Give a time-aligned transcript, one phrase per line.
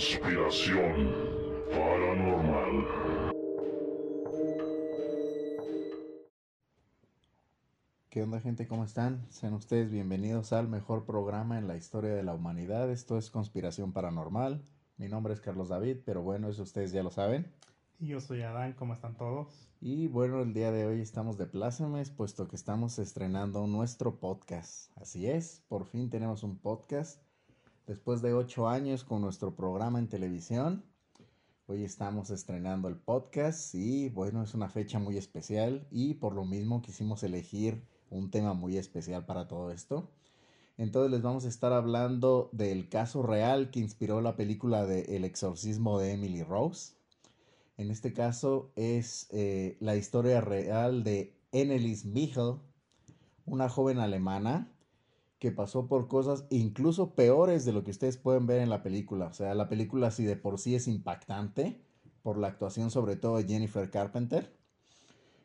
[0.00, 1.12] Conspiración
[1.70, 2.86] paranormal.
[8.08, 8.66] ¿Qué onda gente?
[8.66, 9.26] ¿Cómo están?
[9.28, 12.90] Sean ustedes bienvenidos al mejor programa en la historia de la humanidad.
[12.90, 14.64] Esto es Conspiración Paranormal.
[14.96, 17.52] Mi nombre es Carlos David, pero bueno, eso ustedes ya lo saben.
[17.98, 19.68] Y yo soy Adán, ¿cómo están todos?
[19.82, 24.96] Y bueno, el día de hoy estamos de plácemes, puesto que estamos estrenando nuestro podcast.
[24.96, 27.20] Así es, por fin tenemos un podcast.
[27.90, 30.84] Después de ocho años con nuestro programa en televisión,
[31.66, 36.44] hoy estamos estrenando el podcast y bueno, es una fecha muy especial y por lo
[36.44, 40.08] mismo quisimos elegir un tema muy especial para todo esto.
[40.78, 45.24] Entonces les vamos a estar hablando del caso real que inspiró la película de El
[45.24, 46.94] exorcismo de Emily Rose.
[47.76, 52.54] En este caso es eh, la historia real de Annelies Michel,
[53.46, 54.70] una joven alemana
[55.40, 59.26] que pasó por cosas incluso peores de lo que ustedes pueden ver en la película.
[59.26, 61.80] O sea, la película si de por sí es impactante
[62.22, 64.54] por la actuación sobre todo de Jennifer Carpenter,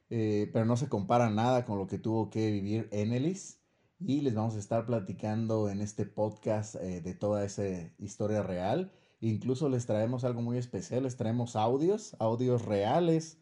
[0.10, 3.62] eh, pero no se compara nada con lo que tuvo que vivir Annelies.
[3.98, 7.64] Y les vamos a estar platicando en este podcast eh, de toda esa
[7.98, 8.92] historia real.
[9.22, 13.38] Incluso les traemos algo muy especial, les traemos audios, audios reales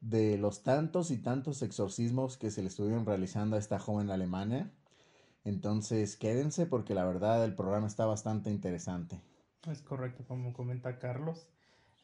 [0.00, 4.72] de los tantos y tantos exorcismos que se le estuvieron realizando a esta joven alemana
[5.48, 9.20] entonces quédense porque la verdad el programa está bastante interesante.
[9.70, 11.48] Es correcto, como comenta Carlos.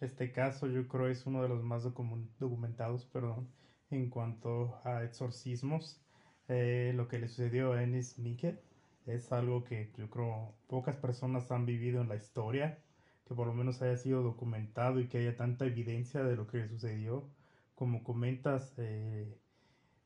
[0.01, 3.49] Este caso yo creo es uno de los más documentados, perdón,
[3.91, 6.01] en cuanto a exorcismos.
[6.49, 8.61] Eh, lo que le sucedió a Ennis Mike
[9.07, 12.79] es algo que yo creo pocas personas han vivido en la historia,
[13.27, 16.59] que por lo menos haya sido documentado y que haya tanta evidencia de lo que
[16.59, 17.29] le sucedió.
[17.75, 19.39] Como comentas, eh,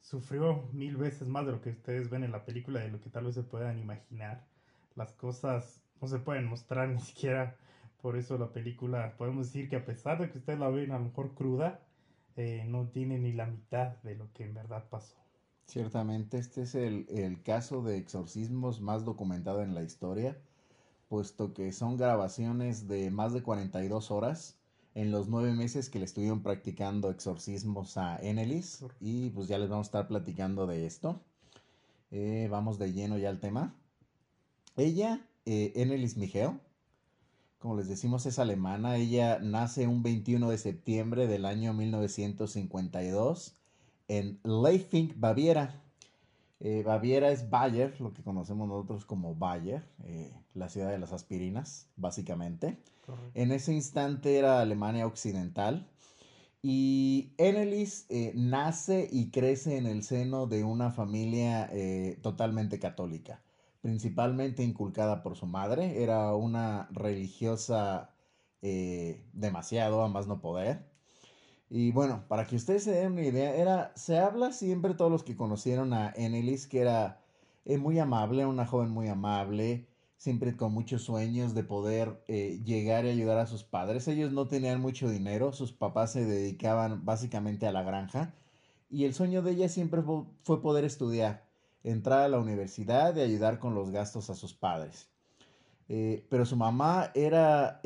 [0.01, 3.11] sufrió mil veces más de lo que ustedes ven en la película, de lo que
[3.11, 4.47] tal vez se puedan imaginar.
[4.95, 7.57] Las cosas no se pueden mostrar ni siquiera
[8.01, 10.99] por eso la película, podemos decir que a pesar de que ustedes la ven a
[10.99, 11.81] lo mejor cruda,
[12.37, 15.17] eh, no tiene ni la mitad de lo que en verdad pasó.
[15.67, 20.39] Ciertamente, este es el, el caso de exorcismos más documentado en la historia,
[21.09, 24.58] puesto que son grabaciones de más de 42 horas
[24.99, 28.85] en los nueve meses que le estuvieron practicando exorcismos a Enelis.
[29.01, 31.21] Y pues ya les vamos a estar platicando de esto.
[32.11, 33.77] Eh, vamos de lleno ya al tema.
[34.77, 36.59] Ella, eh, Enelis Miguel,
[37.61, 38.97] como les decimos, es alemana.
[38.97, 43.55] Ella nace un 21 de septiembre del año 1952
[44.09, 45.81] en Leifing, Baviera.
[46.61, 51.13] Eh, Baviera es Bayer, lo que conocemos nosotros como Bayer, eh, la ciudad de las
[51.13, 52.79] aspirinas, básicamente.
[53.35, 55.89] En ese instante era Alemania Occidental.
[56.61, 61.71] Y Ennelis eh, nace y crece en el seno de una familia
[62.21, 63.41] totalmente católica,
[63.81, 66.03] principalmente inculcada por su madre.
[66.03, 68.11] Era una religiosa
[68.61, 70.88] demasiado, a más no poder.
[71.71, 75.23] Y bueno, para que ustedes se den una idea, era, se habla siempre todos los
[75.23, 77.21] que conocieron a Ennelis, que era
[77.67, 79.87] eh, muy amable, una joven muy amable,
[80.17, 84.09] siempre con muchos sueños de poder eh, llegar y ayudar a sus padres.
[84.09, 88.35] Ellos no tenían mucho dinero, sus papás se dedicaban básicamente a la granja
[88.91, 91.45] y el sueño de ella siempre fue, poder estudiar,
[91.85, 95.11] entrar a la universidad y ayudar con los gastos a sus padres.
[95.91, 97.81] Eh, pero su mamá era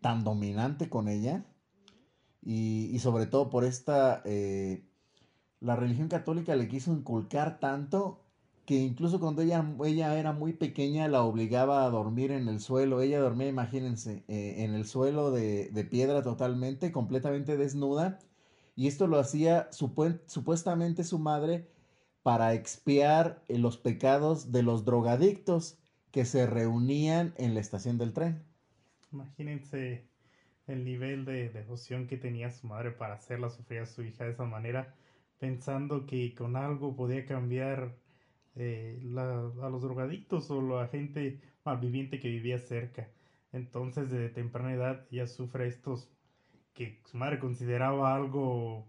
[0.00, 1.44] tan dominante con ella
[2.42, 4.84] y, sobre todo por esta, eh,
[5.60, 8.20] la religión católica le quiso inculcar tanto
[8.64, 13.00] que incluso cuando ella, ella era muy pequeña la obligaba a dormir en el suelo.
[13.00, 18.18] Ella dormía, imagínense, eh, en el suelo de, piedra totalmente, completamente desnuda.
[18.76, 21.66] Y esto lo hacía supuestamente su madre
[22.22, 25.78] para expiar eh, los pecados de los drogadictos
[26.10, 28.44] que se reunían en la estación del tren.
[29.12, 30.04] Imagínense
[30.68, 34.32] el nivel de devoción que tenía su madre para hacerla sufrir a su hija de
[34.32, 34.94] esa manera,
[35.38, 37.96] pensando que con algo podía cambiar
[38.56, 43.08] eh, a los drogadictos o la gente malviviente que vivía cerca.
[43.52, 46.10] Entonces, desde temprana edad, ella sufre estos
[46.74, 48.86] que su madre consideraba algo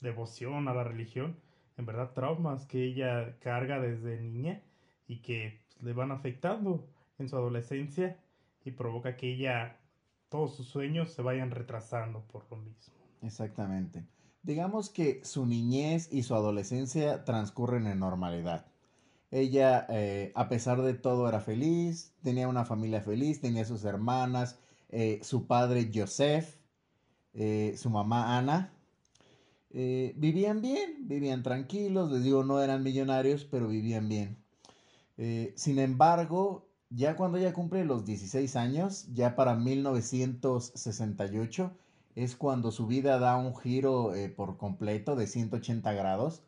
[0.00, 1.40] devoción a la religión,
[1.76, 4.62] en verdad traumas que ella carga desde niña
[5.08, 6.86] y que le van afectando
[7.18, 8.18] en su adolescencia
[8.64, 9.80] y provoca que ella
[10.34, 12.92] todos sus sueños se vayan retrasando por lo mismo.
[13.22, 14.04] Exactamente.
[14.42, 18.66] Digamos que su niñez y su adolescencia transcurren en normalidad.
[19.30, 24.58] Ella, eh, a pesar de todo, era feliz, tenía una familia feliz, tenía sus hermanas,
[24.88, 26.56] eh, su padre Joseph,
[27.34, 28.72] eh, su mamá Ana.
[29.70, 34.36] vivían bien, vivían tranquilos, les digo, no eran millonarios, pero vivían bien.
[35.54, 36.66] sin embargo,
[36.96, 41.72] Ya cuando ella cumple los 16 años, ya para 1968,
[42.14, 46.44] es cuando su vida da un giro eh, por completo de 180 grados.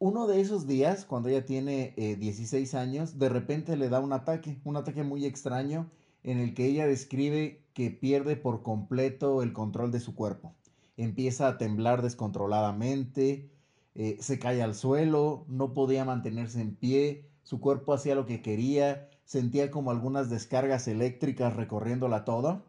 [0.00, 4.12] Uno de esos días, cuando ella tiene 16 eh, años, de repente le da un
[4.12, 5.88] ataque, un ataque muy extraño
[6.24, 10.52] en el que ella describe que pierde por completo el control de su cuerpo.
[10.96, 13.48] Empieza a temblar descontroladamente,
[13.94, 18.42] eh, se cae al suelo, no podía mantenerse en pie, su cuerpo hacía lo que
[18.42, 22.64] quería, sentía como algunas descargas eléctricas recorriéndola toda.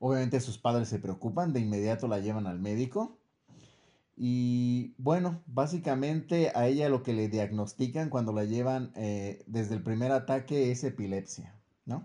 [0.00, 3.16] Obviamente sus padres se preocupan, de inmediato la llevan al médico.
[4.16, 9.82] Y bueno, básicamente a ella lo que le diagnostican cuando la llevan eh, desde el
[9.84, 11.54] primer ataque es epilepsia,
[11.86, 12.02] ¿no?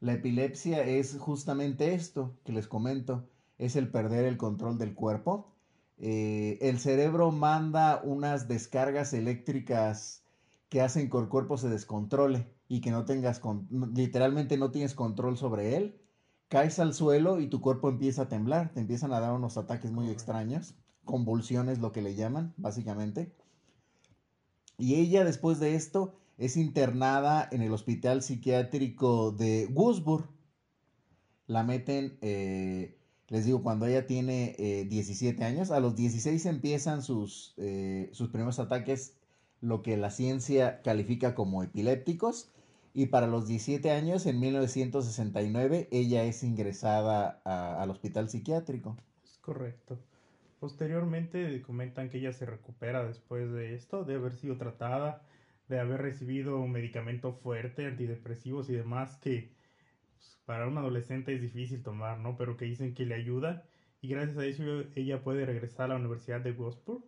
[0.00, 3.24] La epilepsia es justamente esto que les comento,
[3.56, 5.54] es el perder el control del cuerpo.
[5.96, 10.20] Eh, el cerebro manda unas descargas eléctricas
[10.70, 13.42] que hacen que el cuerpo se descontrole y que no tengas,
[13.92, 16.00] literalmente no tienes control sobre él.
[16.48, 19.90] Caes al suelo y tu cuerpo empieza a temblar, te empiezan a dar unos ataques
[19.90, 20.74] muy extraños,
[21.04, 23.34] convulsiones lo que le llaman, básicamente.
[24.78, 30.30] Y ella después de esto es internada en el hospital psiquiátrico de Wurzburg.
[31.46, 32.96] La meten, eh,
[33.28, 34.54] les digo, cuando ella tiene
[34.88, 35.70] 17 eh, años.
[35.72, 39.19] A los 16 empiezan sus, eh, sus primeros ataques,
[39.60, 42.50] lo que la ciencia califica como epilépticos.
[42.92, 48.96] Y para los 17 años, en 1969, ella es ingresada al hospital psiquiátrico.
[49.22, 49.98] Es correcto.
[50.58, 55.22] Posteriormente comentan que ella se recupera después de esto, de haber sido tratada
[55.70, 59.52] de haber recibido un medicamento fuerte, antidepresivos y demás que
[60.16, 62.36] pues, para un adolescente es difícil tomar, ¿no?
[62.36, 63.64] Pero que dicen que le ayuda
[64.02, 64.64] y gracias a eso
[64.96, 67.04] ella puede regresar a la Universidad de Gosford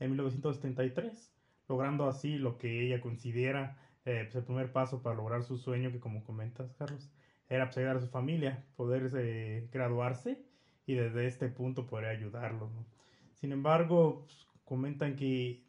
[0.00, 1.30] en 1973,
[1.68, 5.92] logrando así lo que ella considera eh, pues, el primer paso para lograr su sueño,
[5.92, 7.10] que como comentas, Carlos,
[7.48, 10.38] era pues, a su familia, poder graduarse
[10.86, 12.70] y desde este punto poder ayudarlo.
[13.34, 15.66] Sin embargo, pues, comentan que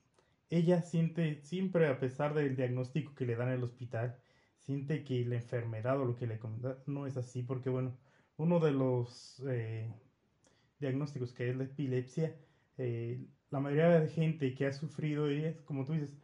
[0.50, 4.18] ella siente siempre, a pesar del diagnóstico que le dan en el hospital,
[4.60, 7.98] siente que la enfermedad o lo que le comentan no es así, porque bueno,
[8.38, 9.92] uno de los eh,
[10.80, 12.36] diagnósticos que es la epilepsia,
[12.78, 16.18] eh, la mayoría de gente que ha sufrido es, como tú dices,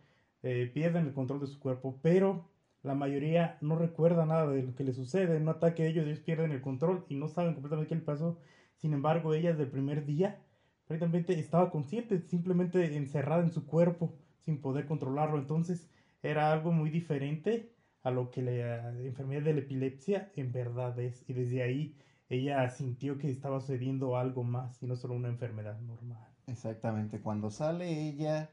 [0.43, 2.49] eh, pierden el control de su cuerpo, pero
[2.83, 5.37] la mayoría no recuerda nada de lo que le sucede.
[5.37, 8.01] En un ataque de ellos, ellos pierden el control y no saben completamente qué le
[8.01, 8.39] pasó.
[8.75, 10.41] Sin embargo, ella desde primer día
[10.85, 15.39] prácticamente estaba consciente, simplemente encerrada en su cuerpo, sin poder controlarlo.
[15.39, 15.89] Entonces
[16.21, 21.23] era algo muy diferente a lo que la enfermedad de la epilepsia en verdad es.
[21.29, 21.97] Y desde ahí
[22.29, 26.32] ella sintió que estaba sucediendo algo más y no solo una enfermedad normal.
[26.47, 28.49] Exactamente, cuando sale ella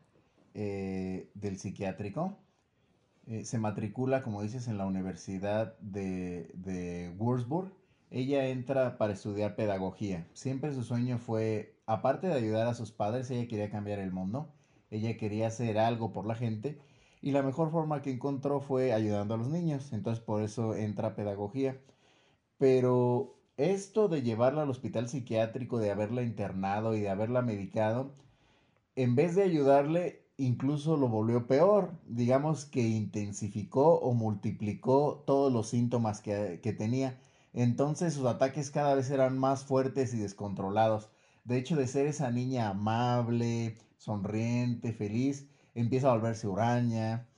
[0.55, 2.37] eh, del psiquiátrico,
[3.27, 7.73] eh, se matricula, como dices, en la Universidad de, de Würzburg.
[8.11, 10.29] Ella entra para estudiar pedagogía.
[10.35, 14.53] Siempre su sueño fue aparte de ayudar a sus padres, ella quería cambiar el mundo,
[14.91, 16.79] ella quería hacer algo por la gente
[17.23, 21.09] y la mejor forma que encontró fue ayudando a los niños, entonces por eso entra
[21.09, 21.81] a pedagogía.
[22.59, 28.15] Pero esto de llevarla al hospital psiquiátrico, de haberla internado y de haberla medicado,
[28.97, 31.93] en vez de ayudarle, incluso lo volvió peor.
[32.07, 37.19] Digamos que intensificó o multiplicó todos los síntomas que, tenía.
[37.53, 41.11] Entonces sus ataques cada vez eran más fuertes y descontrolados.
[41.45, 47.29] De hecho, de ser esa niña amable, sonriente, feliz, empieza a volverse huraña,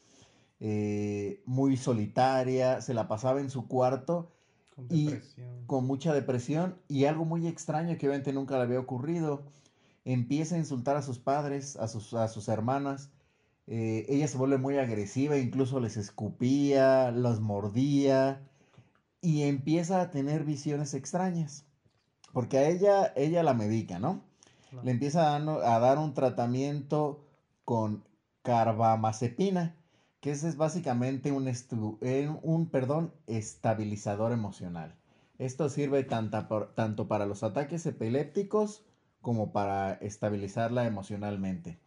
[0.61, 4.31] eh, muy solitaria, se la pasaba en su cuarto
[4.75, 5.11] con y
[5.67, 9.43] con mucha depresión y algo muy extraño que obviamente nunca le había ocurrido.
[10.05, 13.11] Empieza a insultar a sus padres, a sus, a sus hermanas.
[13.67, 18.41] Eh, ella se vuelve muy agresiva, incluso les escupía, los mordía
[19.21, 21.65] y empieza a tener visiones extrañas.
[22.33, 24.23] Porque a ella, ella la medica, ¿no?
[24.83, 27.25] Le empieza a, dar un tratamiento
[27.65, 28.05] con
[28.43, 29.77] carbamazepina,
[30.23, 31.53] que ese es básicamente un,
[32.43, 34.95] un perdón, estabilizador emocional.
[35.39, 38.85] Esto sirve tanto, tanto para los ataques epilépticos
[39.21, 41.81] como para estabilizarla emocionalmente.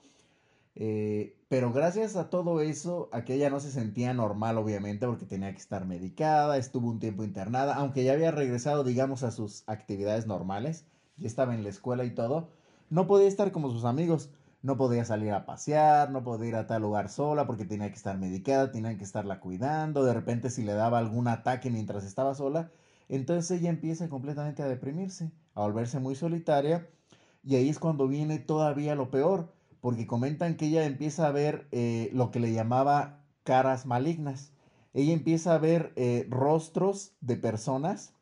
[0.75, 5.25] Eh, pero gracias a todo eso, a que ella no se sentía normal, obviamente, porque
[5.25, 9.63] tenía que estar medicada, estuvo un tiempo internada, aunque ya había regresado, digamos, a sus
[9.65, 10.84] actividades normales,
[11.15, 12.50] ya estaba en la escuela y todo,
[12.89, 14.30] no podía estar como sus amigos,
[14.65, 17.95] no podía salir a pasear, no podía ir a tal lugar sola porque tenía que
[17.95, 22.34] estar medicada, tenía que estarla cuidando, de repente si le daba algún ataque mientras estaba
[22.34, 22.72] sola,
[23.07, 26.89] entonces ella empieza completamente a deprimirse, a volverse muy solitaria,
[27.43, 31.67] y ahí es cuando viene todavía lo peor, porque comentan que ella empieza a ver
[31.72, 34.51] eh, lo que le llamaba caras malignas.
[34.95, 38.15] ella empieza a ver eh, rostros de personas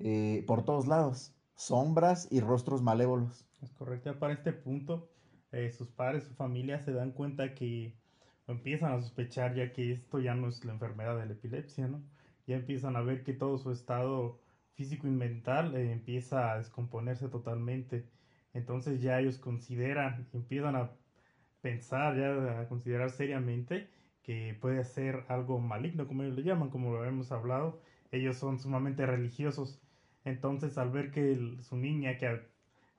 [0.00, 3.46] eh, por todos lados, sombras y rostros malévolos.
[3.62, 4.18] Es correcto.
[4.18, 5.13] Para este punto,
[5.54, 7.94] eh, sus padres, su familia se dan cuenta que
[8.48, 12.02] empiezan a sospechar ya que esto ya no es la enfermedad de la epilepsia, ¿no?
[12.46, 14.40] Ya empiezan a ver que todo su estado
[14.74, 18.04] físico y mental eh, empieza a descomponerse totalmente.
[18.52, 20.90] Entonces ya ellos consideran, empiezan a
[21.62, 23.88] pensar, ya a considerar seriamente
[24.22, 27.80] que puede ser algo maligno, como ellos le llaman, como lo hemos hablado.
[28.10, 29.80] Ellos son sumamente religiosos.
[30.24, 32.53] Entonces al ver que su niña, que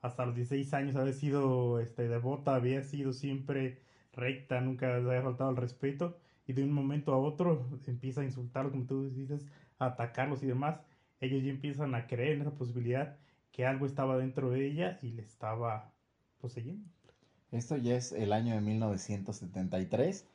[0.06, 3.78] hasta los 16 años había sido este, devota, había sido siempre
[4.12, 8.24] recta, nunca le había faltado el respeto, y de un momento a otro empieza a
[8.24, 9.46] insultarlos, como tú dices,
[9.78, 10.80] a atacarlos y demás,
[11.20, 13.16] ellos ya empiezan a creer en esa posibilidad
[13.52, 15.92] que algo estaba dentro de ella y le estaba
[16.38, 16.88] poseyendo.
[17.52, 20.26] Esto ya es el año de 1973.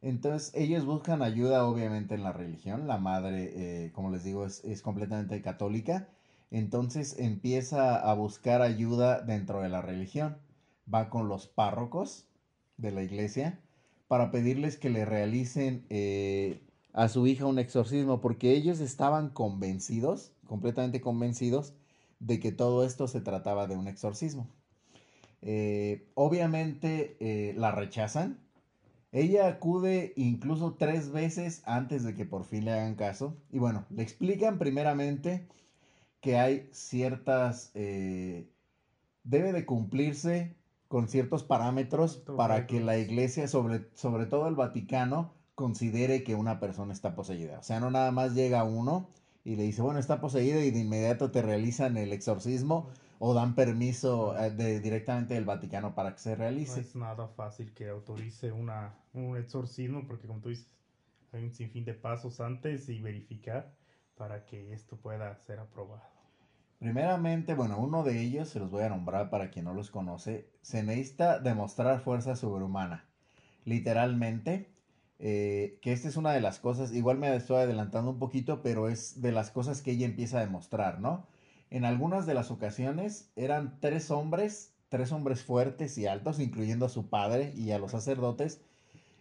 [0.00, 2.86] Entonces ellos buscan ayuda obviamente en la religión.
[2.86, 6.08] La madre, eh, como les digo, es, es completamente católica.
[6.50, 10.38] Entonces empieza a buscar ayuda dentro de la religión.
[10.92, 12.26] Va con los párrocos
[12.76, 13.60] de la iglesia
[14.06, 16.62] para pedirles que le realicen eh,
[16.94, 21.74] a su hija un exorcismo porque ellos estaban convencidos, completamente convencidos,
[22.18, 24.48] de que todo esto se trataba de un exorcismo.
[25.42, 28.40] Eh, obviamente eh, la rechazan.
[29.12, 33.36] Ella acude incluso tres veces antes de que por fin le hagan caso.
[33.50, 35.46] Y bueno, le explican primeramente
[36.20, 37.70] que hay ciertas...
[37.74, 38.48] eh,
[39.24, 40.56] debe de cumplirse
[40.88, 46.60] con ciertos parámetros para que la iglesia, sobre, sobre todo el Vaticano, considere que una
[46.60, 47.58] persona está poseída.
[47.58, 49.10] O sea, no nada más llega uno
[49.44, 53.54] y le dice, bueno, está poseída y de inmediato te realizan el exorcismo o dan
[53.54, 56.80] permiso eh, de, directamente del Vaticano para que se No realice.
[56.80, 60.68] es nada fácil que autorice una, un exorcismo porque como tú dices,
[61.32, 63.77] hay un sinfín de pasos antes y verificar
[64.18, 66.02] para que esto pueda ser aprobado.
[66.78, 70.48] Primeramente, bueno, uno de ellos, se los voy a nombrar para quien no los conoce,
[70.60, 73.04] se necesita demostrar fuerza sobrehumana.
[73.64, 74.70] Literalmente,
[75.18, 78.88] eh, que esta es una de las cosas, igual me estoy adelantando un poquito, pero
[78.88, 81.26] es de las cosas que ella empieza a demostrar, ¿no?
[81.70, 86.90] En algunas de las ocasiones eran tres hombres, tres hombres fuertes y altos, incluyendo a
[86.90, 88.60] su padre y a los sacerdotes,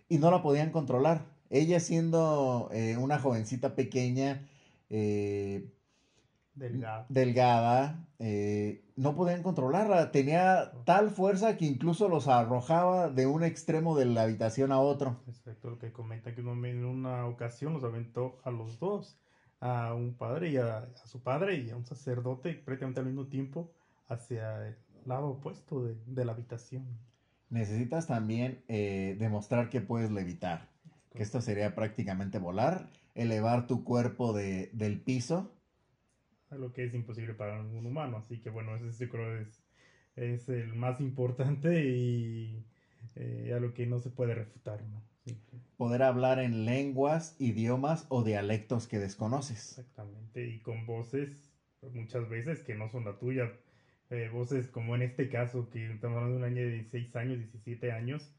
[0.10, 1.26] y no la podían controlar.
[1.50, 4.48] Ella siendo eh, una jovencita pequeña,
[4.90, 5.74] eh,
[6.56, 10.12] delgada, eh, no podían controlarla.
[10.12, 15.22] Tenía tal fuerza que incluso los arrojaba de un extremo de la habitación a otro.
[15.28, 19.20] Exacto, lo que comenta que en una ocasión los aventó a los dos,
[19.60, 23.28] a un padre y a, a su padre y a un sacerdote prácticamente al mismo
[23.28, 23.72] tiempo
[24.08, 24.76] hacia el
[25.06, 26.86] lado opuesto de, de la habitación.
[27.50, 30.68] Necesitas también eh, demostrar que puedes levitar,
[31.14, 35.52] que esto sería prácticamente volar, elevar tu cuerpo de, del piso.
[36.52, 38.18] lo que es imposible para un humano.
[38.18, 39.64] Así que bueno, ese yo creo es,
[40.16, 42.64] es el más importante y
[43.16, 45.02] eh, a lo que no se puede refutar, ¿no?
[45.26, 45.38] Sí,
[45.76, 49.78] poder hablar en lenguas, idiomas o dialectos que desconoces.
[49.78, 50.48] exactamente.
[50.48, 53.52] Y con voces pues, muchas veces que no son la tuya.
[54.10, 57.40] Eh, voces como en este caso, que estamos hablando de una niña de 16 años,
[57.40, 58.32] 17 años,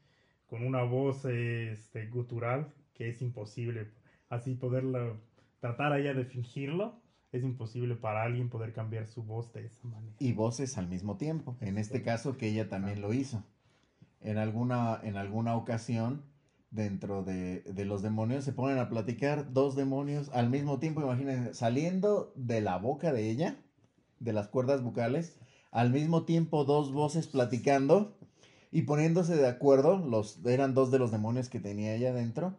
[0.47, 3.87] con una voz este, gutural que es imposible.
[4.29, 5.13] Así poderla
[5.59, 10.15] tratar ella de fingirlo, es imposible para alguien poder cambiar su voz de esa manera.
[10.19, 11.57] y voces al mismo tiempo.
[11.61, 13.43] En este caso que ella también lo hizo.
[14.21, 16.23] En alguna, en alguna ocasión,
[16.71, 21.53] dentro de, de los demonios, se ponen a platicar dos demonios al mismo tiempo, imagínense,
[21.53, 23.57] saliendo de la boca de ella,
[24.19, 25.37] de las cuerdas bucales,
[25.71, 28.17] al mismo tiempo dos voces platicando
[28.71, 32.57] y poniéndose de acuerdo, los, eran dos de los demonios que tenía ella dentro,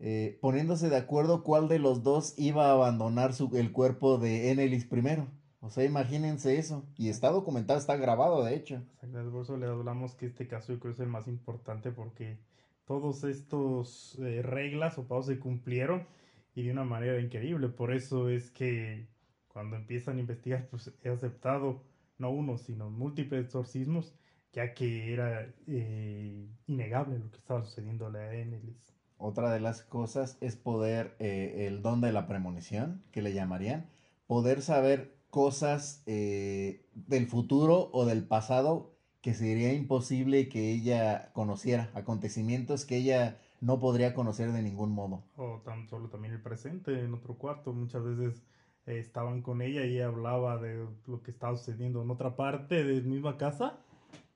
[0.00, 4.50] eh, poniéndose de acuerdo cuál de los dos iba a abandonar su, el cuerpo de
[4.50, 5.28] Enelis primero.
[5.60, 6.84] O sea, imagínense eso.
[6.96, 8.82] Y está documentado, está grabado, de hecho.
[9.02, 12.38] Exacto, por eso le hablamos que este caso yo creo es el más importante porque
[12.84, 16.06] todos estos eh, reglas o pasos se cumplieron
[16.54, 17.68] y de una manera increíble.
[17.68, 19.08] Por eso es que
[19.48, 21.82] cuando empiezan a investigar, pues he aceptado
[22.18, 24.14] no uno, sino múltiples exorcismos,
[24.52, 28.97] ya que era eh, innegable lo que estaba sucediendo a Enelis.
[29.18, 33.90] Otra de las cosas es poder, eh, el don de la premonición, que le llamarían,
[34.26, 41.90] poder saber cosas eh, del futuro o del pasado que sería imposible que ella conociera,
[41.94, 45.24] acontecimientos que ella no podría conocer de ningún modo.
[45.36, 47.72] O tan solo también el presente en otro cuarto.
[47.72, 48.42] Muchas veces
[48.86, 52.84] eh, estaban con ella y ella hablaba de lo que estaba sucediendo en otra parte
[52.84, 53.78] de la misma casa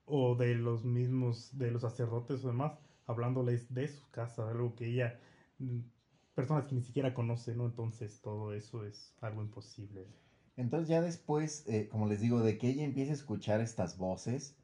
[0.04, 2.72] o de los mismos, de los sacerdotes o demás,
[3.06, 5.18] hablándoles de su casa, algo que ella
[5.58, 5.80] mm,
[6.34, 7.66] personas que ni siquiera conoce, ¿no?
[7.66, 10.06] Entonces todo eso es algo imposible.
[10.56, 14.54] Entonces ya después, eh, como les digo, de que ella empieza a escuchar estas voces,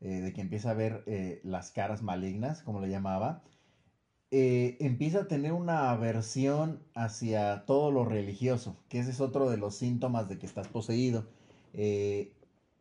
[0.00, 3.42] eh, de que empieza a ver eh, las caras malignas, como le llamaba,
[4.30, 9.76] empieza a tener una aversión hacia todo lo religioso, que ese es otro de los
[9.76, 11.24] síntomas de que estás poseído.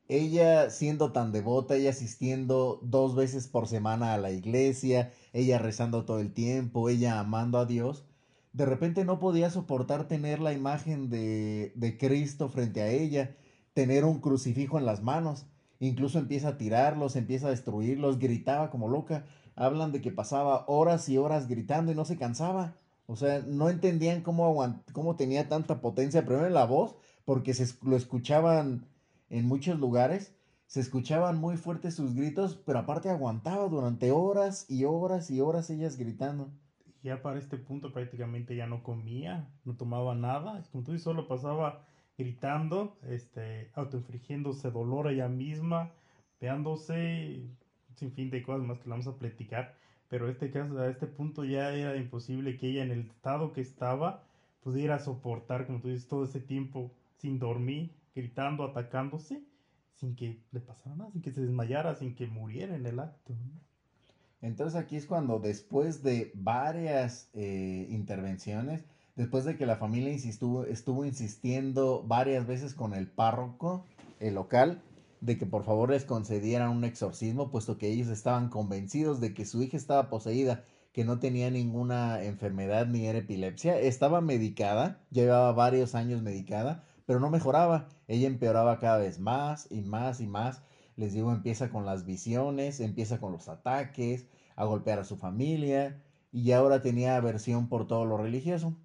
[0.08, 6.06] Ella siendo tan devota, ella asistiendo dos veces por semana a la iglesia, ella rezando
[6.06, 8.06] todo el tiempo, ella amando a Dios,
[8.54, 13.36] de repente no podía soportar tener la imagen de, de Cristo frente a ella,
[13.74, 15.48] tener un crucifijo en las manos.
[15.80, 19.26] Incluso empieza a tirarlos, empieza a destruirlos, gritaba como loca.
[19.56, 22.76] Hablan de que pasaba horas y horas gritando y no se cansaba.
[23.08, 26.96] O sea, no entendían cómo, cómo tenía tanta potencia, primero en la voz,
[27.26, 28.86] porque se lo escuchaban
[29.34, 30.36] en muchos lugares,
[30.68, 35.72] se escuchaban muy fuertes sus gritos, pero aparte aguantaba durante horas y horas y horas
[35.72, 36.52] ellas gritando.
[37.02, 41.28] Ya para este punto prácticamente ya no comía, no tomaba nada, como tú dices, solo
[41.28, 41.84] pasaba
[42.16, 45.92] gritando, este, autoinfligiéndose dolor a ella misma,
[46.40, 47.42] veándose,
[47.96, 49.76] sin fin de cosas más que vamos a platicar,
[50.10, 53.62] pero este caso, a este punto ya era imposible que ella en el estado que
[53.62, 54.24] estaba
[54.62, 59.44] pudiera soportar, como tú dices, todo ese tiempo sin dormir, gritando, atacándose,
[59.94, 63.34] sin que le pasara nada, sin que se desmayara, sin que muriera en el acto.
[64.42, 68.84] Entonces aquí es cuando después de varias eh, intervenciones,
[69.16, 73.86] después de que la familia estuvo insistiendo varias veces con el párroco,
[74.20, 74.82] el local,
[75.22, 79.46] de que por favor les concedieran un exorcismo, puesto que ellos estaban convencidos de que
[79.46, 85.54] su hija estaba poseída, que no tenía ninguna enfermedad ni era epilepsia, estaba medicada, llevaba
[85.54, 90.62] varios años medicada, pero no mejoraba, ella empeoraba cada vez más y más y más.
[90.96, 96.02] Les digo, empieza con las visiones, empieza con los ataques, a golpear a su familia
[96.32, 98.76] y ahora tenía aversión por todo lo religioso.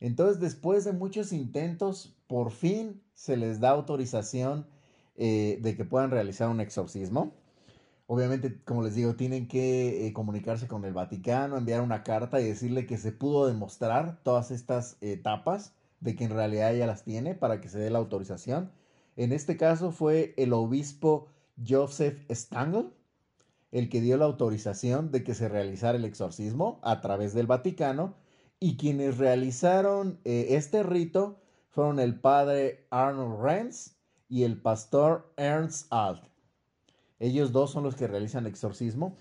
[0.00, 4.66] Entonces, después de muchos intentos, por fin se les da autorización
[5.14, 7.34] eh, de que puedan realizar un exorcismo.
[8.06, 12.44] Obviamente, como les digo, tienen que eh, comunicarse con el Vaticano, enviar una carta y
[12.44, 17.34] decirle que se pudo demostrar todas estas etapas de que en realidad ella las tiene
[17.34, 18.72] para que se dé la autorización.
[19.16, 21.28] En este caso fue el obispo
[21.66, 22.92] Joseph Stangl
[23.70, 28.14] el que dio la autorización de que se realizara el exorcismo a través del Vaticano
[28.60, 33.96] y quienes realizaron eh, este rito fueron el padre Arnold Renz
[34.28, 36.22] y el pastor Ernst Alt.
[37.18, 39.16] Ellos dos son los que realizan exorcismo.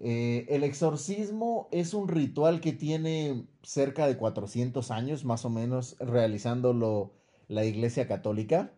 [0.00, 5.96] Eh, el exorcismo es un ritual que tiene cerca de 400 años, más o menos,
[6.00, 7.12] realizándolo
[7.48, 8.72] la Iglesia Católica.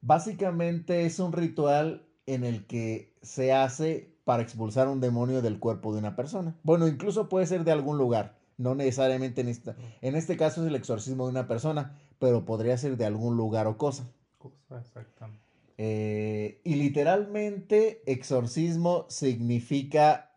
[0.00, 5.92] Básicamente es un ritual en el que se hace para expulsar un demonio del cuerpo
[5.92, 6.54] de una persona.
[6.62, 9.74] Bueno, incluso puede ser de algún lugar, no necesariamente en esta.
[10.02, 13.66] En este caso es el exorcismo de una persona, pero podría ser de algún lugar
[13.66, 14.06] o cosa.
[14.38, 15.42] Cosa, exactamente.
[15.78, 20.27] Eh, y literalmente exorcismo significa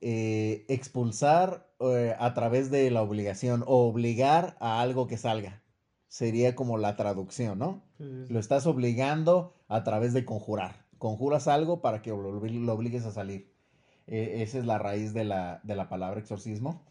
[0.00, 5.62] eh, expulsar eh, a través de la obligación o obligar a algo que salga.
[6.08, 7.82] Sería como la traducción, ¿no?
[7.98, 8.32] Sí, sí, sí.
[8.32, 10.86] Lo estás obligando a través de conjurar.
[10.98, 13.52] Conjuras algo para que lo, obli- lo obligues a salir.
[14.06, 16.82] Eh, esa es la raíz de la, de la palabra exorcismo.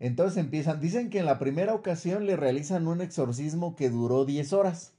[0.00, 4.52] Entonces empiezan, dicen que en la primera ocasión le realizan un exorcismo que duró 10
[4.52, 4.92] horas.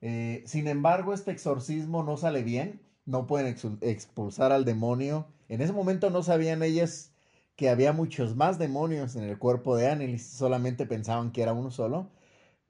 [0.00, 5.26] Eh, sin embargo, este exorcismo no sale bien, no pueden expulsar al demonio.
[5.48, 7.10] En ese momento no sabían ellas
[7.56, 11.70] que había muchos más demonios en el cuerpo de Annelies, solamente pensaban que era uno
[11.70, 12.10] solo.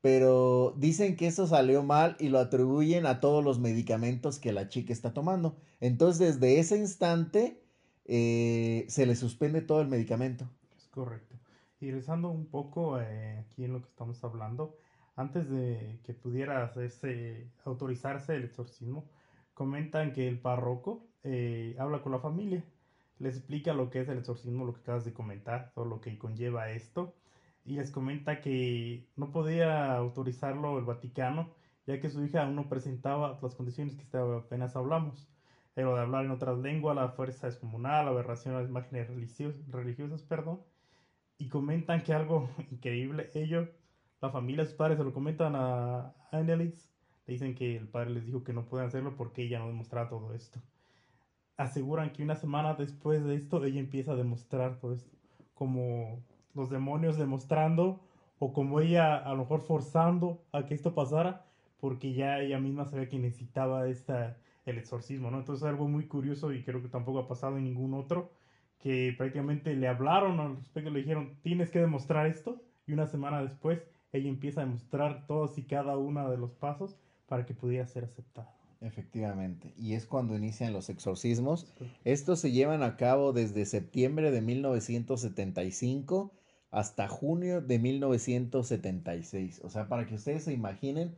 [0.00, 4.68] Pero dicen que eso salió mal y lo atribuyen a todos los medicamentos que la
[4.68, 5.56] chica está tomando.
[5.80, 7.60] Entonces, desde ese instante,
[8.04, 10.48] eh, se le suspende todo el medicamento.
[10.76, 11.36] Es correcto.
[11.80, 14.76] Y un poco eh, aquí en lo que estamos hablando,
[15.16, 19.04] antes de que pudiera hacerse, autorizarse el exorcismo,
[19.58, 22.64] comentan que el párroco eh, habla con la familia,
[23.18, 26.18] les explica lo que es el exorcismo, lo que acabas de comentar, todo lo que
[26.18, 27.16] conlleva esto,
[27.64, 31.54] y les comenta que no podía autorizarlo el Vaticano,
[31.86, 35.28] ya que su hija aún no presentaba las condiciones que apenas hablamos.
[35.74, 40.22] Pero de hablar en otras lenguas, la fuerza descomunal, aberración a las imágenes religios- religiosas,
[40.22, 40.64] perdón,
[41.38, 43.68] y comentan que algo increíble, ellos,
[44.20, 46.92] la familia, sus padres se lo comentan a Annelies,
[47.32, 50.34] dicen que el padre les dijo que no pueden hacerlo porque ella no demostraba todo
[50.34, 50.60] esto.
[51.56, 55.10] Aseguran que una semana después de esto ella empieza a demostrar todo esto,
[55.54, 56.22] como
[56.54, 58.00] los demonios demostrando
[58.38, 61.44] o como ella a lo mejor forzando a que esto pasara
[61.80, 64.36] porque ya ella misma sabía que necesitaba esta,
[64.66, 65.38] el exorcismo, ¿no?
[65.38, 68.30] Entonces es algo muy curioso y creo que tampoco ha pasado en ningún otro
[68.78, 73.42] que prácticamente le hablaron al respecto, le dijeron, tienes que demostrar esto, y una semana
[73.42, 76.96] después ella empieza a demostrar todos y cada uno de los pasos
[77.28, 78.48] para que pudiera ser aceptado.
[78.80, 81.66] Efectivamente, y es cuando inician los exorcismos.
[82.04, 86.32] Estos se llevan a cabo desde septiembre de 1975
[86.70, 89.62] hasta junio de 1976.
[89.64, 91.16] O sea, para que ustedes se imaginen,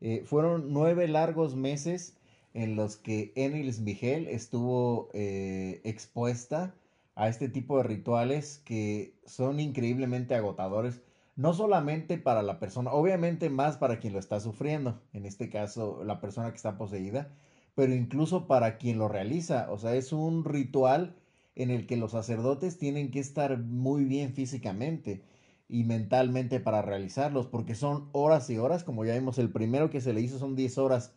[0.00, 2.16] eh, fueron nueve largos meses
[2.54, 6.74] en los que Enilis Miguel estuvo eh, expuesta
[7.14, 11.00] a este tipo de rituales que son increíblemente agotadores,
[11.40, 16.04] no solamente para la persona, obviamente más para quien lo está sufriendo, en este caso
[16.04, 17.32] la persona que está poseída,
[17.74, 21.16] pero incluso para quien lo realiza, o sea, es un ritual
[21.54, 25.22] en el que los sacerdotes tienen que estar muy bien físicamente
[25.66, 30.02] y mentalmente para realizarlos, porque son horas y horas, como ya vimos, el primero que
[30.02, 31.14] se le hizo son 10 horas.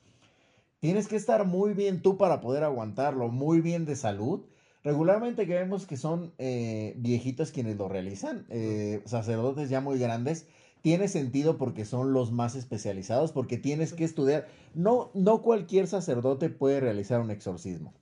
[0.79, 4.45] Tienes que estar muy bien tú para poder aguantarlo, muy bien de salud.
[4.83, 10.47] Regularmente que vemos que son eh, viejitos quienes lo realizan, eh, sacerdotes ya muy grandes,
[10.81, 14.47] tiene sentido porque son los más especializados, porque tienes que estudiar.
[14.73, 17.93] No, no cualquier sacerdote puede realizar un exorcismo.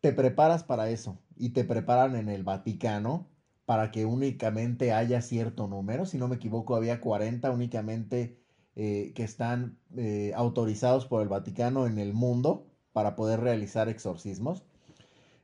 [0.00, 3.28] Te preparas para eso y te preparan en el Vaticano
[3.64, 6.06] para que únicamente haya cierto número.
[6.06, 8.38] Si no me equivoco, había 40 únicamente
[8.76, 14.64] eh, que están eh, autorizados por el Vaticano en el mundo para poder realizar exorcismos.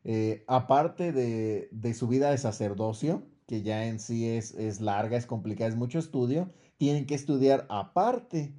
[0.05, 5.17] Eh, aparte de, de, su vida de sacerdocio, que ya en sí es, es larga,
[5.17, 8.55] es complicada, es mucho estudio, tienen que estudiar aparte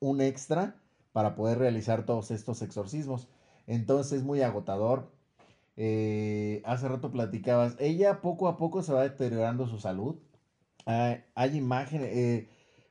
[0.00, 0.80] un extra
[1.12, 3.28] para poder realizar todos estos exorcismos.
[3.66, 5.12] Entonces es muy agotador.
[5.76, 10.16] Eh, hace rato platicabas, ella poco a poco se va deteriorando su salud.
[10.86, 12.48] hay imágenes, eh,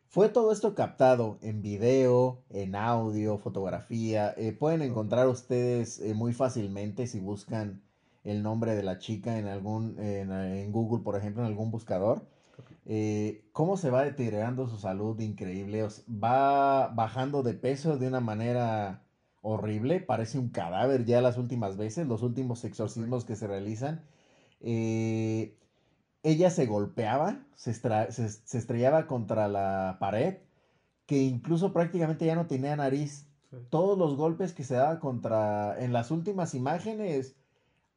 [0.07, 4.35] fue todo esto captado en video, en audio, fotografía.
[4.59, 7.84] Pueden encontrar ustedes muy fácilmente si buscan
[8.25, 12.27] el nombre de la chica en algún, en, Google, por ejemplo, en algún buscador.
[13.53, 19.05] cómo se va deteriorando su salud increíble, va bajando de peso de una manera
[19.47, 24.03] horrible, parece un cadáver ya las últimas veces, los últimos exorcismos que se realizan.
[24.59, 25.55] Eh,
[26.23, 27.69] ella se golpeaba, se,
[28.57, 30.37] estrellaba contra la pared,
[31.05, 33.27] que incluso prácticamente ya no tenía nariz.
[33.69, 37.35] Todos los golpes que se daba contra, en las últimas imágenes,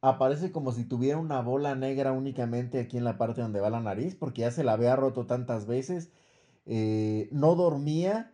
[0.01, 3.81] aparece como si tuviera una bola negra únicamente aquí en la parte donde va la
[3.81, 6.09] nariz, porque ya se la había roto tantas veces.
[6.65, 8.33] Eh, no dormía,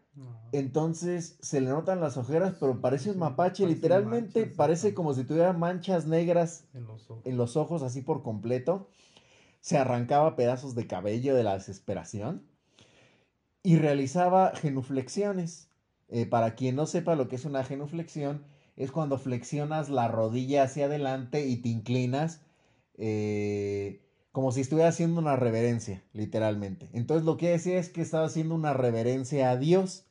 [0.51, 3.67] entonces se le notan las ojeras, pero parece un mapache.
[3.67, 6.85] Literalmente parece como si tuviera manchas negras en
[7.37, 7.81] los, ojos.
[7.81, 8.87] así por completo.
[9.59, 12.43] Se arrancaba pedazos de cabello de la desesperación.
[13.63, 15.69] Y realizaba genuflexiones.
[16.07, 18.45] Eh, para quien no sepa lo que es una genuflexión,
[18.75, 22.41] es cuando flexionas la rodilla hacia adelante y te inclinas.
[22.97, 26.89] Eh, como si estuviera haciendo una reverencia, literalmente.
[26.91, 30.05] Entonces lo que decía es que estaba haciendo una reverencia a Dios,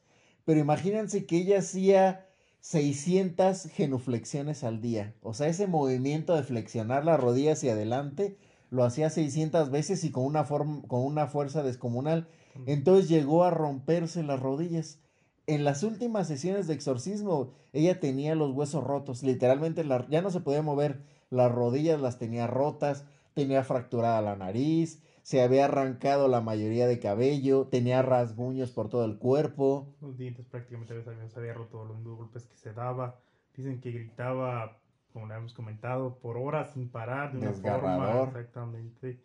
[0.47, 2.27] pero imagínense que ella hacía
[2.61, 5.15] 600 genuflexiones al día.
[5.21, 8.39] O sea, ese movimiento de flexionar la rodilla hacia adelante
[8.71, 12.27] lo hacía 600 veces y con una, con una fuerza descomunal.
[12.65, 15.01] Entonces llegó a romperse las rodillas.
[15.47, 19.23] En las últimas sesiones de exorcismo, ella tenía los huesos rotos.
[19.23, 21.03] Literalmente ya no se podía mover.
[21.31, 23.05] Las rodillas las tenía rotas
[23.35, 29.05] tenía fracturada la nariz, se había arrancado la mayoría de cabello, tenía rasguños por todo
[29.05, 29.95] el cuerpo.
[30.01, 30.95] Los dientes prácticamente
[31.29, 33.19] se había roto los golpes que se daba.
[33.55, 34.79] Dicen que gritaba,
[35.13, 39.21] como le hemos comentado, por horas sin parar, de una forma exactamente.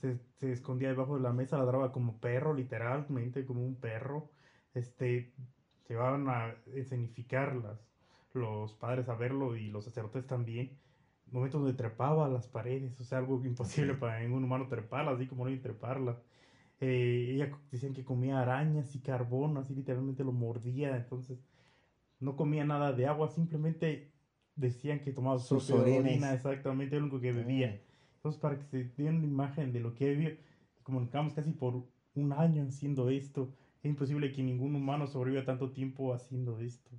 [0.00, 4.30] Se, se, escondía debajo de la mesa, ladraba como perro, literalmente como un perro.
[4.74, 5.32] Este,
[5.88, 7.80] llevaban a escenificar las,
[8.32, 10.76] los padres a verlo y los sacerdotes también
[11.30, 15.44] momentos donde trepaba las paredes, o sea, algo imposible para ningún humano treparlas, así como
[15.44, 16.16] no hay treparlas.
[16.80, 21.38] Eh, ella decían que comía arañas y carbón, así literalmente lo mordía, entonces
[22.20, 24.10] no comía nada de agua, simplemente
[24.56, 27.80] decían que tomaba su orina, exactamente, lo único que bebía.
[28.16, 30.36] Entonces, para que se den una imagen de lo que vivió,
[30.82, 31.82] comunicamos casi por
[32.14, 33.54] un año haciendo esto,
[33.86, 36.90] es imposible que ningún humano sobreviva tanto tiempo haciendo esto.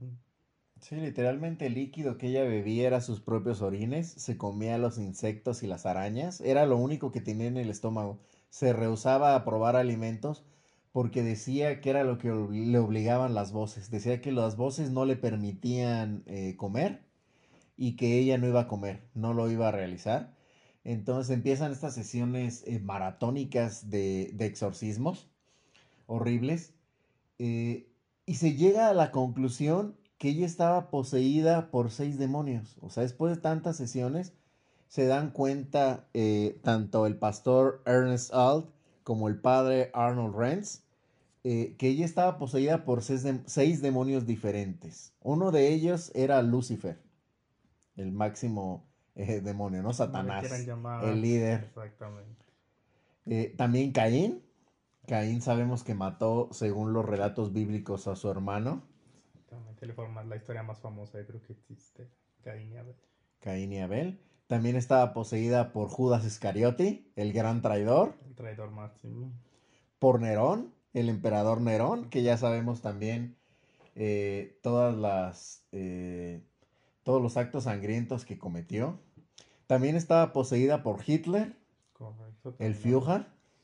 [0.79, 5.63] Sí, literalmente el líquido que ella bebía era sus propios orines, se comía los insectos
[5.63, 8.19] y las arañas, era lo único que tenía en el estómago.
[8.49, 10.45] Se rehusaba a probar alimentos
[10.91, 13.91] porque decía que era lo que le obligaban las voces.
[13.91, 17.01] Decía que las voces no le permitían eh, comer
[17.75, 20.35] y que ella no iba a comer, no lo iba a realizar.
[20.83, 25.29] Entonces empiezan estas sesiones eh, maratónicas de, exorcismos
[26.07, 26.73] horribles
[27.39, 27.89] eh,
[28.25, 32.75] y se llega a la conclusión que ella estaba poseída por seis demonios.
[32.81, 34.33] O sea, después de tantas sesiones,
[34.87, 38.69] se dan cuenta eh, tanto el pastor Ernest Alt
[39.03, 40.83] como el padre Arnold Renz
[41.43, 45.13] eh, que ella estaba poseída por seis, dem- seis demonios diferentes.
[45.21, 46.99] Uno de ellos era Lucifer,
[47.95, 50.43] el máximo eh, demonio, no Satanás,
[51.03, 51.63] el líder.
[51.65, 52.45] Exactamente.
[53.55, 54.41] También Caín.
[55.07, 58.83] Caín sabemos que mató, según los relatos bíblicos, a su hermano,
[59.33, 60.27] Exactamente.
[60.29, 62.09] La historia más famosa, yo creo que existe.
[62.41, 62.95] Caín y Abel.
[63.39, 64.19] Caín y Abel.
[64.47, 69.31] También estaba poseída por Judas Iscariote, el gran traidor, El traidor máximo.
[69.99, 73.37] por Nerón, el emperador Nerón, que ya sabemos también
[73.95, 76.41] eh, todas las, eh,
[77.03, 78.99] todos los actos sangrientos que cometió.
[79.67, 81.55] También estaba poseída por Hitler,
[81.93, 82.55] Correcto.
[82.59, 82.91] el también.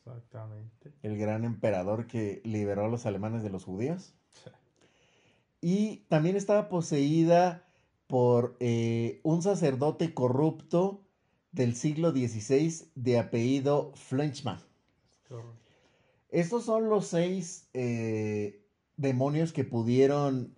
[0.05, 0.93] Exactamente.
[1.01, 4.13] el gran emperador que liberó a los alemanes de los judíos.
[5.61, 7.65] Y también estaba poseída
[8.07, 11.03] por eh, un sacerdote corrupto
[11.53, 14.59] del siglo XVI de apellido Flenchman.
[16.29, 18.65] Estos son los seis eh,
[18.97, 20.55] demonios que pudieron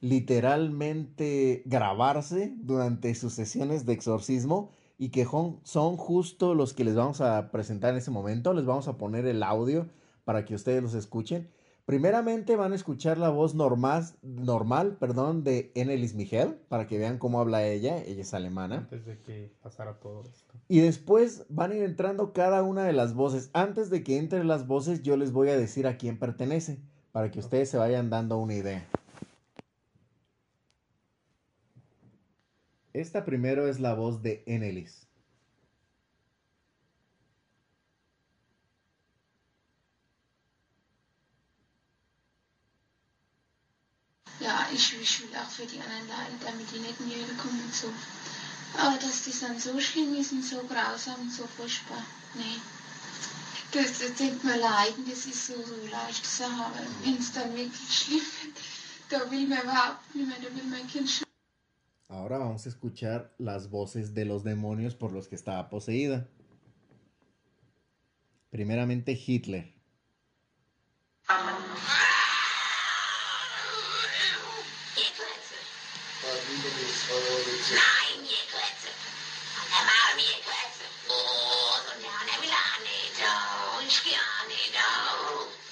[0.00, 5.26] literalmente grabarse durante sus sesiones de exorcismo y que
[5.64, 8.52] son justo los que les vamos a presentar en ese momento.
[8.52, 9.86] Les vamos a poner el audio
[10.26, 11.48] para que ustedes los escuchen.
[11.86, 17.16] Primeramente van a escuchar la voz normal, normal perdón, de Enelis Miguel para que vean
[17.16, 17.96] cómo habla ella.
[18.04, 18.76] Ella es alemana.
[18.76, 20.52] Antes de que pasara todo esto.
[20.68, 23.48] Y después van a ir entrando cada una de las voces.
[23.54, 26.78] Antes de que entren las voces, yo les voy a decir a quién pertenece,
[27.10, 28.86] para que ustedes se vayan dando una idea.
[32.92, 35.06] Esta primero es la voz de Enelis.
[44.40, 47.92] Ja, ich, will auch für die anderen leiden, damit die nicht Hölle kommen und so.
[48.78, 52.02] Aber dass das dann so schlimm ist und so grausam und so furchtbar,
[52.34, 52.58] nee.
[53.72, 57.32] Das, das denkt man leiden, das ist so, so eine leichte Sache, aber wenn es
[57.32, 58.56] dann wirklich schlimm wird,
[59.10, 61.29] da will man überhaupt nicht mehr, da will mein Kind schon.
[62.20, 66.28] Ahora vamos a escuchar las voces de los demonios por los que estaba poseída.
[68.50, 69.72] Primeramente Hitler.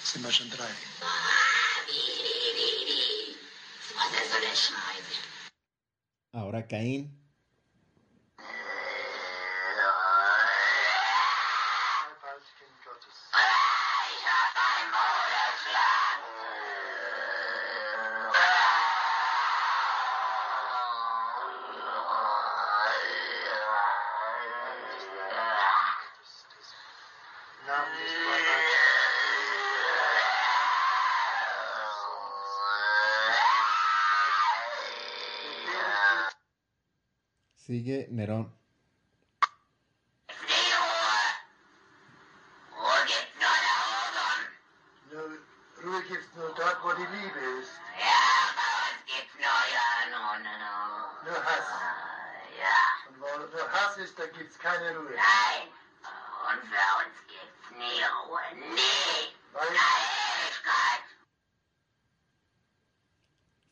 [0.02, 0.64] Sind wir schon drei?
[4.54, 5.27] Was?
[6.32, 7.10] Ahora Caín.
[37.78, 38.50] Sigue Nerón.
[45.84, 47.70] Ruhe gibt gibt's nur dort, wo die Liebe ist.
[47.96, 48.24] Ja,
[48.58, 49.62] bei uns gibt's nur
[50.10, 51.30] no, no, no.
[51.30, 51.68] Nur Hass.
[52.58, 52.78] Ja,
[53.10, 55.14] Und wo nur Hass ist, da gibt's keine Ruhe.
[55.14, 55.68] nein.
[56.48, 58.74] Und für uns gibt's nie Ruhe.
[58.74, 59.36] Nie.
[59.52, 61.06] Weil Ewigkeit.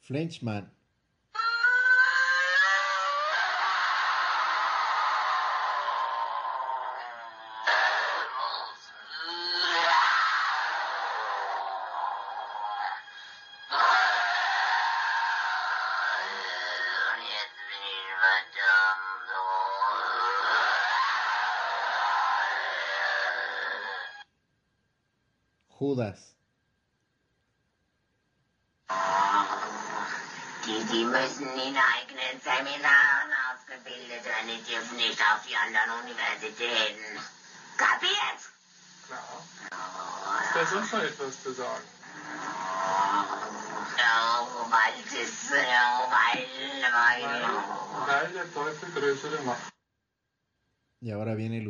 [0.06, 0.75] Frenchman.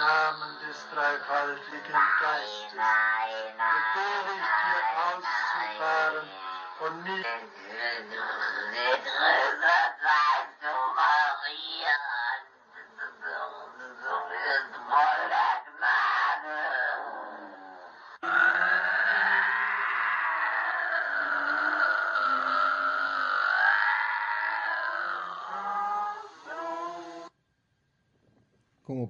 [0.00, 2.72] Namen des dreifaltigen Geistes,
[3.52, 6.28] befehle ich dir auszufahren
[6.80, 7.28] und nicht.
[10.96, 11.99] Maria,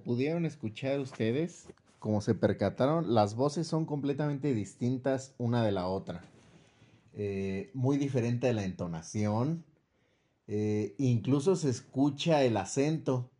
[0.04, 1.66] Pudieron escuchar ustedes,
[1.98, 6.22] como se percataron, las voces son completamente distintas una de la otra.
[7.14, 9.64] Eh, muy diferente la entonación.
[10.48, 13.30] eh, incluso se escucha el acento.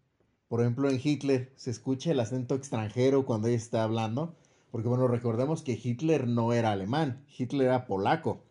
[0.48, 4.34] Por ejemplo, en Hitler se escucha el acento extranjero cuando ella está hablando.
[4.70, 8.44] Porque bueno, recordemos que Hitler no era alemán, Hitler era polaco.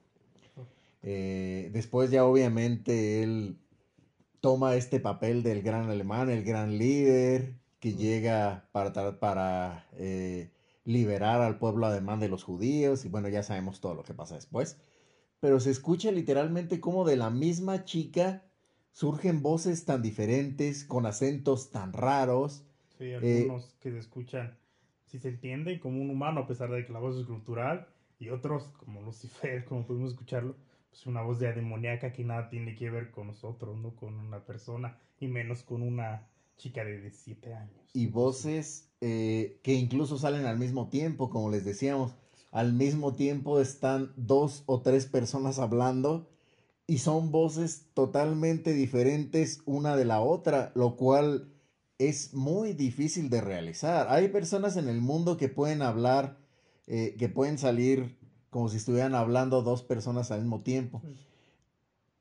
[1.03, 3.57] Eh, después ya obviamente él
[4.41, 10.51] toma este papel del gran alemán, el gran líder, que llega para, para eh,
[10.83, 14.35] liberar al pueblo alemán de los judíos, y bueno, ya sabemos todo lo que pasa
[14.35, 14.79] después.
[15.39, 18.45] Pero se escucha literalmente como de la misma chica
[18.91, 22.65] surgen voces tan diferentes, con acentos tan raros.
[22.97, 24.57] Sí, Eh, algunos que se escuchan,
[25.05, 27.87] si se entienden como un humano a pesar de que la voz es cultural,
[28.19, 30.55] y otros como Lucifer, como pudimos escucharlo,
[30.89, 34.45] pues una voz de demoníaca que nada tiene que ver con nosotros, no con una
[34.45, 36.27] persona, y menos con una
[36.59, 37.73] chica de 17 años.
[37.93, 42.13] y voces eh, que incluso salen al mismo tiempo, como les decíamos.
[42.51, 46.29] Al mismo tiempo están dos o tres personas hablando
[46.85, 51.53] y son voces totalmente diferentes una de la otra, lo cual
[51.97, 54.07] es muy difícil de realizar.
[54.09, 56.37] Hay personas en el mundo que pueden hablar,
[56.87, 58.17] eh, que pueden salir
[58.49, 61.01] como si estuvieran hablando dos personas al mismo tiempo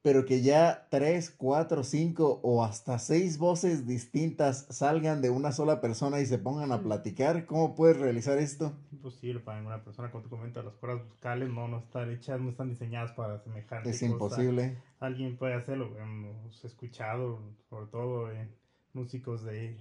[0.09, 5.83] pero que ya tres, cuatro, cinco o hasta seis voces distintas salgan de una sola
[5.83, 8.73] persona y se pongan a platicar, ¿cómo puedes realizar esto?
[8.91, 12.49] imposible para ninguna persona, como tú comentas, las cuerdas vocales no, no están hechas, no
[12.49, 14.07] están diseñadas para semejante Es cosa.
[14.07, 14.79] imposible.
[14.99, 18.49] Alguien puede hacerlo, hemos escuchado, sobre todo en
[18.95, 19.79] músicos de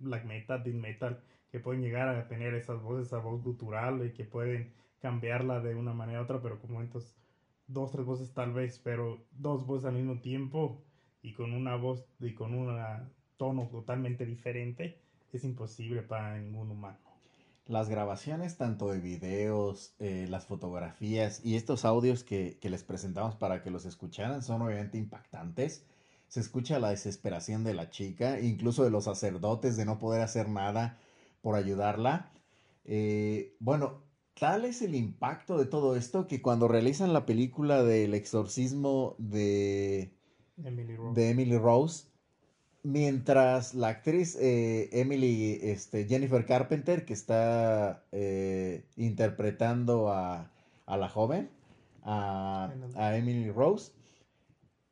[0.00, 4.12] black metal, death metal, que pueden llegar a tener esas voces, esa voz gutural y
[4.12, 7.14] que pueden cambiarla de una manera u otra, pero como entonces
[7.68, 10.82] dos, tres voces tal vez, pero dos voces al mismo tiempo
[11.22, 12.76] y con una voz y con un
[13.36, 14.98] tono totalmente diferente,
[15.32, 16.98] es imposible para ningún humano.
[17.66, 23.36] Las grabaciones tanto de videos, eh, las fotografías y estos audios que, que les presentamos
[23.36, 25.84] para que los escucharan son obviamente impactantes.
[26.28, 30.48] Se escucha la desesperación de la chica, incluso de los sacerdotes de no poder hacer
[30.48, 30.98] nada
[31.42, 32.30] por ayudarla.
[32.84, 34.02] Eh, bueno,
[34.38, 40.12] tal es el impacto de todo esto que cuando realizan la película del exorcismo de,
[40.62, 41.20] Emily Rose.
[41.20, 42.06] de Emily Rose,
[42.82, 50.50] mientras la actriz eh, Emily, este, Jennifer Carpenter, que está eh, interpretando a,
[50.86, 51.50] a la joven,
[52.02, 53.92] a, a Emily Rose,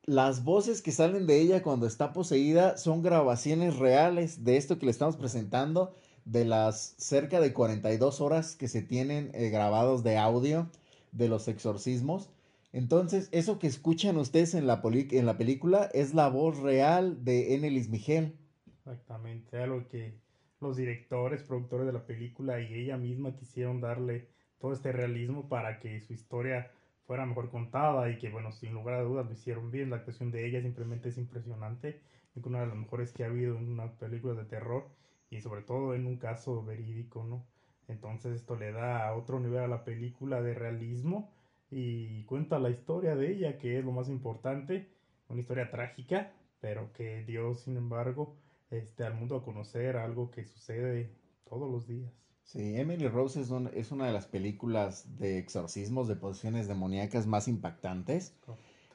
[0.03, 4.85] las voces que salen de ella cuando está poseída son grabaciones reales de esto que
[4.85, 5.93] le estamos presentando,
[6.27, 10.69] de las cerca de 42 horas que se tienen eh, grabados de audio
[11.11, 12.29] de los exorcismos.
[12.73, 17.55] Entonces, eso que escuchan ustedes en la, en la película es la voz real de
[17.55, 18.35] Enelis Miguel.
[18.67, 20.13] Exactamente, algo que
[20.59, 24.27] los directores, productores de la película y ella misma quisieron darle
[24.59, 26.71] todo este realismo para que su historia
[27.05, 29.89] fuera mejor contada y que, bueno, sin lugar a dudas lo hicieron bien.
[29.89, 32.01] La actuación de ella simplemente es impresionante.
[32.35, 34.89] Es una de las mejores que ha habido en una película de terror
[35.29, 37.45] y sobre todo en un caso verídico, ¿no?
[37.87, 41.31] Entonces esto le da otro nivel a la película de realismo
[41.71, 44.87] y cuenta la historia de ella, que es lo más importante,
[45.29, 48.35] una historia trágica, pero que dio, sin embargo,
[48.71, 51.09] este, al mundo a conocer algo que sucede
[51.49, 52.11] todos los días.
[52.43, 57.27] Sí, Emily Rose es, un- es una de las películas de exorcismos, de posesiones demoníacas
[57.27, 58.33] más impactantes.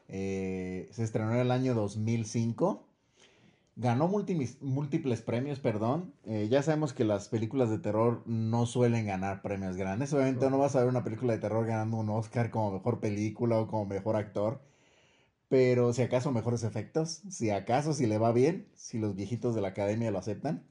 [0.09, 2.86] Eh, se estrenó en el año 2005.
[3.74, 6.14] Ganó múltiples, premios, perdón.
[6.24, 10.12] Eh, ya sabemos que las películas de terror no suelen ganar premios grandes.
[10.12, 13.58] Obviamente no vas a ver una película de terror ganando un Oscar como mejor película
[13.58, 14.60] o como mejor actor.
[15.48, 19.62] Pero si acaso mejores efectos, si acaso si le va bien, si los viejitos de
[19.62, 20.66] la academia lo aceptan.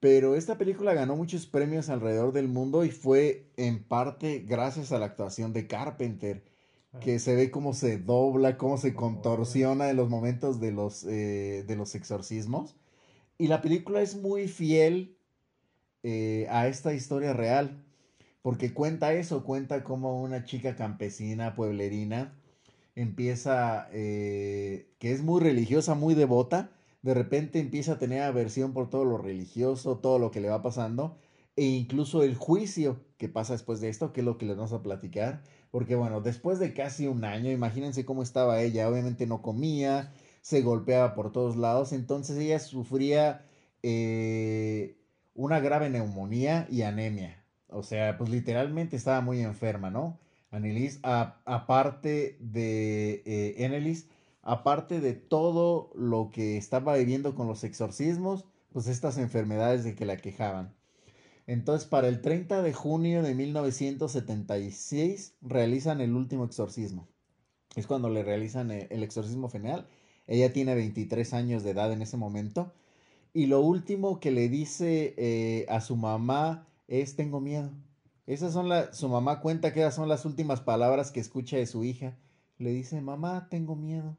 [0.00, 4.98] Pero esta película ganó muchos premios alrededor del mundo y fue en parte gracias a
[4.98, 6.42] la actuación de Carpenter,
[6.98, 11.64] que se ve cómo se dobla, cómo se contorsiona en los momentos de los, eh,
[11.66, 12.74] de los exorcismos.
[13.38, 15.16] Y la película es muy fiel
[16.02, 17.84] eh, a esta historia real,
[18.42, 22.34] porque cuenta eso, cuenta cómo una chica campesina, pueblerina,
[22.96, 26.70] empieza, eh, que es muy religiosa, muy devota,
[27.02, 30.62] de repente empieza a tener aversión por todo lo religioso, todo lo que le va
[30.62, 31.16] pasando,
[31.60, 34.72] e incluso el juicio que pasa después de esto, que es lo que les vamos
[34.72, 39.42] a platicar, porque bueno, después de casi un año, imagínense cómo estaba ella, obviamente no
[39.42, 43.44] comía, se golpeaba por todos lados, entonces ella sufría
[43.82, 44.96] eh,
[45.34, 50.18] una grave neumonía y anemia, o sea, pues literalmente estaba muy enferma, ¿no?
[50.50, 54.04] Annelies, aparte de eh,
[54.40, 60.06] aparte de todo lo que estaba viviendo con los exorcismos, pues estas enfermedades de que
[60.06, 60.79] la quejaban.
[61.50, 67.08] Entonces, para el 30 de junio de 1976 realizan el último exorcismo.
[67.74, 69.88] Es cuando le realizan e, el exorcismo final.
[70.28, 72.72] Ella tiene 23 años de edad en ese momento.
[73.32, 77.72] Y lo último que le dice eh, a su mamá es tengo miedo.
[78.28, 81.66] Esas son la, su mamá cuenta que esas son las últimas palabras que escucha de
[81.66, 82.16] su hija.
[82.58, 84.16] Le dice, mamá, tengo miedo.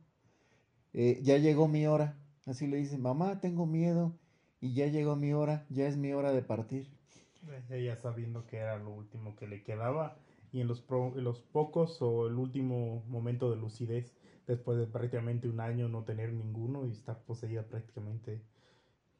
[0.91, 2.17] Eh, ya llegó mi hora.
[2.45, 4.17] Así le dice, mamá, tengo miedo.
[4.59, 6.99] Y ya llegó mi hora, ya es mi hora de partir.
[7.69, 10.17] Ella sabiendo que era lo último que le quedaba
[10.51, 10.85] y en los,
[11.15, 14.13] los pocos o el último momento de lucidez,
[14.47, 18.41] después de prácticamente un año no tener ninguno y estar poseída prácticamente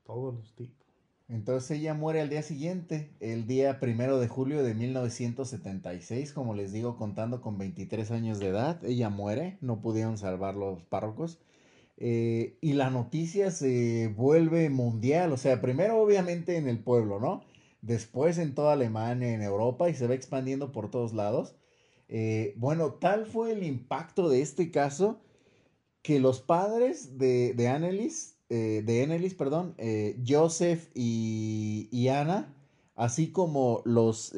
[0.03, 0.81] todos los tipos.
[1.29, 6.73] Entonces ella muere al día siguiente, el día primero de julio de 1976, como les
[6.73, 8.83] digo, contando con 23 años de edad.
[8.83, 11.39] Ella muere, no pudieron salvar los párrocos.
[11.95, 17.43] Eh, y la noticia se vuelve mundial, o sea, primero obviamente en el pueblo, ¿no?
[17.81, 21.55] Después en toda Alemania, en Europa y se va expandiendo por todos lados.
[22.07, 25.21] Eh, bueno, tal fue el impacto de este caso
[26.01, 32.53] que los padres de, de Annelies, eh, de Annelies, perdón, eh, Joseph y, y, Ana,
[32.95, 34.33] así como los,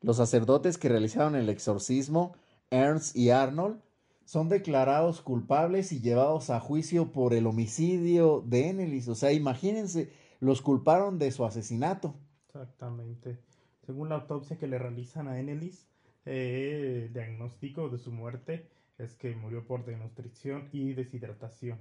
[0.00, 2.32] los sacerdotes que realizaron el exorcismo,
[2.70, 3.80] Ernst y Arnold,
[4.24, 9.08] son declarados culpables y llevados a juicio por el homicidio de Annelies.
[9.08, 12.14] O sea, imagínense, los culparon de su asesinato.
[12.54, 13.38] Exactamente.
[13.86, 15.88] Según la autopsia que le realizan a Enelis,
[16.26, 21.78] eh, el diagnóstico de su muerte es que murió por desnutrición y deshidratación.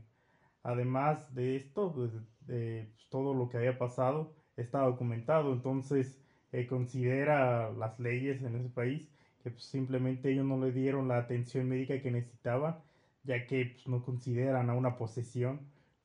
[0.64, 2.12] Además de esto, pues,
[2.46, 6.18] pues, todo lo que había pasado está documentado, entonces
[6.54, 9.12] eh, considera las leyes en ese país
[9.44, 12.84] que pues, simplemente ellos no le dieron la atención médica que necesitaba,
[13.24, 15.60] ya que no consideran a una posesión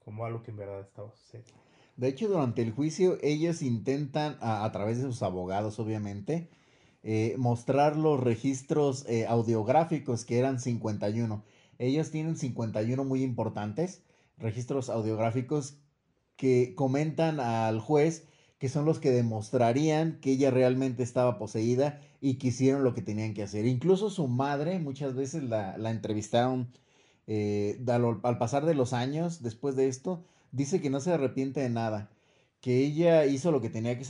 [0.05, 1.66] como algo que en verdad estaba sucediendo.
[1.97, 6.49] De hecho, durante el juicio ellos intentan, a, través de sus abogados obviamente,
[7.03, 11.43] eh, mostrar los registros eh, audiográficos que eran 51.
[11.79, 14.03] Ellos tienen 51 muy importantes,
[14.39, 15.79] registros audiográficos
[16.37, 18.27] que comentan al juez
[18.59, 23.03] que son los que demostrarían que ella realmente estaba poseída y que hicieron lo que
[23.03, 23.67] tenían que hacer.
[23.67, 26.69] Incluso su madre muchas veces la, entrevistaron
[27.27, 27.79] eh,
[28.23, 30.25] al pasar de los años después de esto
[30.57, 32.11] dice que no se arrepiente de nada,
[32.61, 34.07] que ella hizo lo que tenía que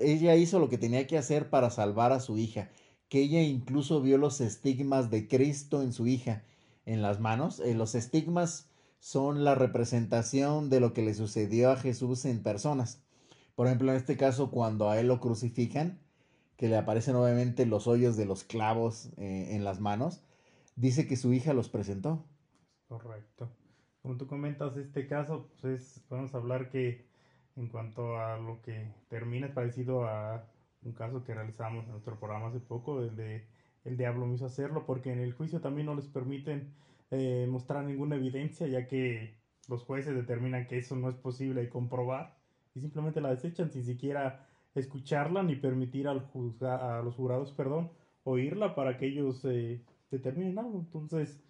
[0.00, 2.70] ella hizo lo que tenía que hacer para salvar a su hija,
[3.08, 6.42] que ella incluso vio los estigmas de Cristo en su hija
[6.86, 7.60] en las manos.
[7.60, 8.68] Eh, los estigmas
[8.98, 13.02] son la representación de lo que le sucedió a Jesús en personas.
[13.54, 16.00] Por ejemplo, en este caso, cuando a él lo crucifican,
[16.56, 20.22] que le aparecen obviamente los hoyos de los clavos eh, en las manos,
[20.74, 22.24] dice que su hija los presentó.
[22.88, 23.50] Correcto
[24.02, 27.04] como tú comentas, este caso, pues vamos a hablar que
[27.56, 30.44] en cuanto a lo que termina es parecido a
[30.82, 33.46] un caso que realizamos en nuestro programa hace poco, el de
[33.84, 36.72] El Diablo me hizo hacerlo, porque en el juicio también no les permiten
[37.10, 39.34] eh, mostrar ninguna evidencia, ya que
[39.68, 42.36] los jueces determinan que eso no es posible comprobar
[42.74, 46.28] y simplemente la desechan sin siquiera escucharla ni permitir al
[46.62, 47.90] a los jurados perdón,
[48.24, 50.78] oírla para que ellos eh, determinen algo.
[50.78, 51.42] Entonces,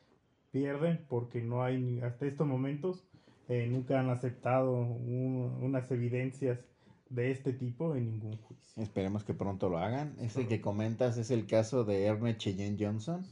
[0.51, 3.05] pierden porque no hay, hasta estos momentos,
[3.49, 6.59] eh, nunca han aceptado unas evidencias
[7.09, 8.83] de este tipo en ningún juicio.
[8.83, 10.15] Esperemos que pronto lo hagan.
[10.21, 13.27] Ese que comentas es el caso de Ernest Cheyenne Johnson,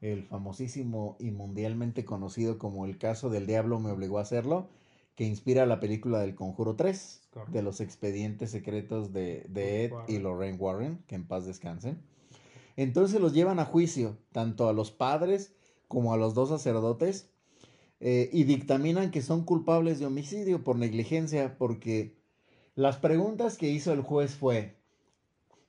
[0.00, 4.68] el famosísimo y mundialmente conocido como el caso del diablo me obligó a hacerlo,
[5.14, 10.18] que inspira la película del Conjuro 3, de los expedientes secretos de, de Ed y
[10.18, 12.02] Lorraine Warren, que en paz descansen.
[12.76, 15.54] Entonces los llevan a juicio, tanto a los padres
[15.94, 17.30] como a los dos sacerdotes
[18.00, 22.18] eh, y dictaminan que son culpables de homicidio por negligencia porque
[22.74, 24.76] las preguntas que hizo el juez fue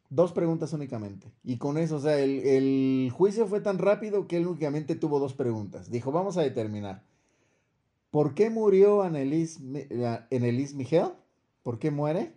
[0.09, 4.47] dos preguntas únicamente y con eso, o sea, el, juicio fue tan rápido que él
[4.47, 5.91] únicamente tuvo dos preguntas.
[5.91, 7.03] Dijo, vamos a determinar,
[8.09, 9.59] ¿por qué murió Annelies,
[10.31, 11.09] Annelies Miguel?
[11.61, 12.33] ¿Por qué muere?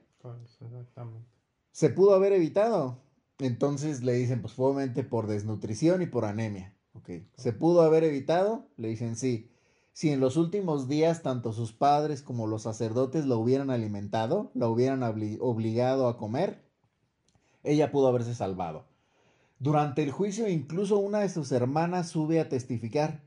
[1.73, 2.99] Se pudo haber evitado.
[3.39, 6.75] Entonces le dicen, pues obviamente por desnutrición y por anemia.
[7.37, 8.67] ¿Se pudo haber evitado?
[8.77, 9.51] Le dicen sí.
[9.93, 14.69] si en los últimos días tanto sus padres como los sacerdotes lo hubieran alimentado, la
[14.69, 16.63] hubieran obli- obligado a comer,
[17.65, 18.85] ella pudo haberse salvado.
[19.59, 23.23] Durante el juicio incluso una de sus hermanas sube a testificar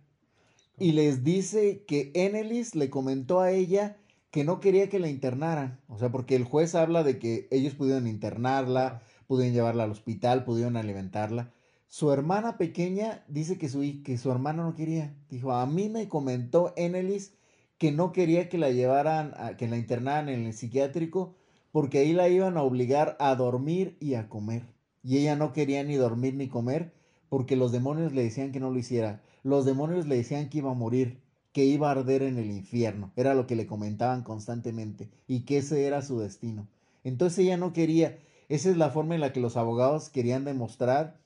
[0.80, 3.98] y les dice que Enelis le comentó a ella
[4.32, 5.82] que no quería que la internaran.
[5.90, 10.46] O sea, porque el juez habla de que ellos pudieron internarla, pudieron llevarla al hospital,
[10.46, 11.52] pudieron alimentarla.
[11.92, 15.14] Su hermana pequeña dice que su, que su hermana no quería.
[15.30, 17.34] Dijo, a mí me comentó Enelis
[17.78, 21.36] que no quería que la llevaran, a, que la internaran en el psiquiátrico
[21.74, 24.64] porque ahí la iban a obligar a dormir y a comer.
[25.04, 26.94] Y ella no quería ni dormir ni comer
[27.28, 29.22] porque los demonios le decían que no lo hiciera.
[29.44, 31.20] Los demonios le decían que iba a morir,
[31.52, 33.12] que iba a arder en el infierno.
[33.18, 36.70] Era lo que le comentaban constantemente y que ese era su destino.
[37.04, 38.18] Entonces ella no quería.
[38.48, 41.21] Esa es la forma en la que los abogados querían demostrar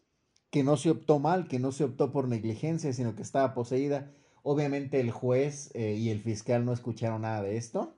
[0.49, 4.11] que no se optó mal, que no se optó por negligencia, sino que estaba poseída.
[4.43, 7.95] Obviamente el juez eh, y el fiscal no escucharon nada de esto.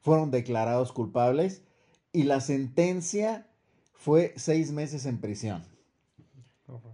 [0.00, 1.62] Fueron declarados culpables
[2.12, 3.48] y la sentencia
[3.92, 5.64] fue seis meses en prisión.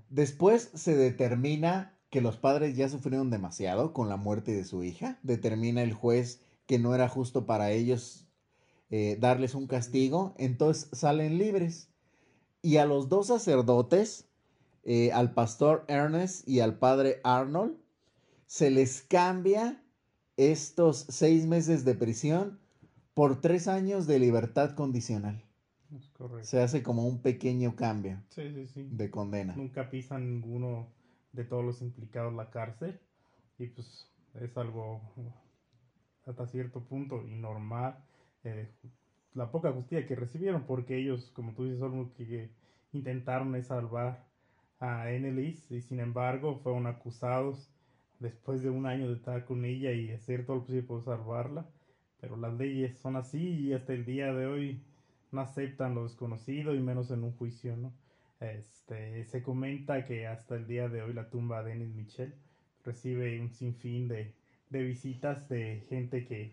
[0.08, 5.18] Después se determina que los padres ya sufrieron demasiado con la muerte de su hija.
[5.22, 8.26] Determina el juez que no era justo para ellos
[8.90, 10.34] eh, darles un castigo.
[10.38, 11.88] Entonces salen libres.
[12.62, 14.29] Y a los dos sacerdotes,
[14.84, 17.76] eh, al pastor Ernest y al padre Arnold,
[18.46, 19.82] se les cambia
[20.36, 22.58] estos seis meses de prisión
[23.14, 25.44] por tres años de libertad condicional.
[25.94, 26.44] Es correcto.
[26.48, 28.88] Se hace como un pequeño cambio Sí, sí, sí.
[28.90, 29.54] de condena.
[29.56, 30.88] Nunca pisan ninguno
[31.32, 32.98] de todos los implicados la cárcel.
[33.58, 34.08] Y pues
[34.40, 35.02] es algo
[36.26, 37.96] hasta cierto punto y normal.
[38.44, 38.70] eh,
[39.34, 42.50] la poca justicia que recibieron, porque ellos, como tú dices, son los que
[42.92, 44.29] intentaron es salvar
[44.80, 47.68] a Enelis y sin embargo fueron acusados
[48.18, 51.66] después de un año de estar con ella y hacer todo lo posible por salvarla.
[52.20, 54.80] Pero las leyes son así y hasta el día de hoy
[55.32, 57.92] no aceptan lo desconocido y menos en un juicio, ¿no?
[58.40, 62.34] Este, se comenta que hasta el día de hoy la tumba de Denis Michel
[62.84, 64.32] recibe un sinfín de,
[64.70, 66.50] de visitas de gente que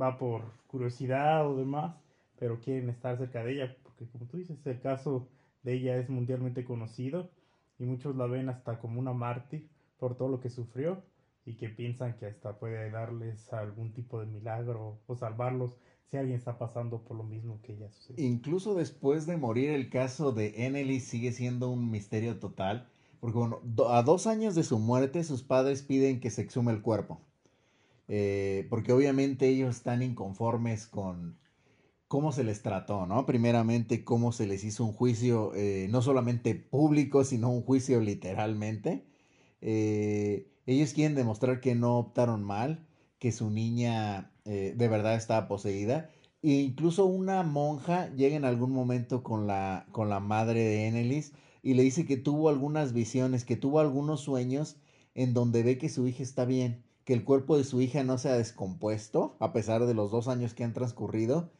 [0.00, 1.96] va por curiosidad o demás,
[2.38, 5.26] pero quieren estar cerca de ella, porque como tú dices, el caso
[5.64, 7.30] de ella es mundialmente conocido
[7.78, 9.68] y muchos la ven hasta como una mártir
[9.98, 11.02] por todo lo que sufrió
[11.44, 16.36] y que piensan que hasta puede darles algún tipo de milagro o salvarlos si alguien
[16.38, 18.24] está pasando por lo mismo que ella sucedió.
[18.26, 22.88] Incluso después de morir el caso de Enely sigue siendo un misterio total,
[23.20, 26.82] porque bueno, a dos años de su muerte sus padres piden que se exhume el
[26.82, 27.20] cuerpo,
[28.10, 31.36] Eh, porque obviamente ellos están inconformes con
[32.08, 33.26] cómo se les trató, ¿no?
[33.26, 39.04] Primeramente cómo se les hizo un juicio, eh, no solamente público, sino un juicio literalmente.
[39.60, 42.86] Eh, ellos quieren demostrar que no optaron mal,
[43.18, 46.10] que su niña eh, de verdad estaba poseída.
[46.42, 51.32] E incluso una monja llega en algún momento con la, con la madre de Enelis
[51.62, 54.76] y le dice que tuvo algunas visiones, que tuvo algunos sueños
[55.14, 58.18] en donde ve que su hija está bien, que el cuerpo de su hija no
[58.18, 61.50] se ha descompuesto a pesar de los dos años que han transcurrido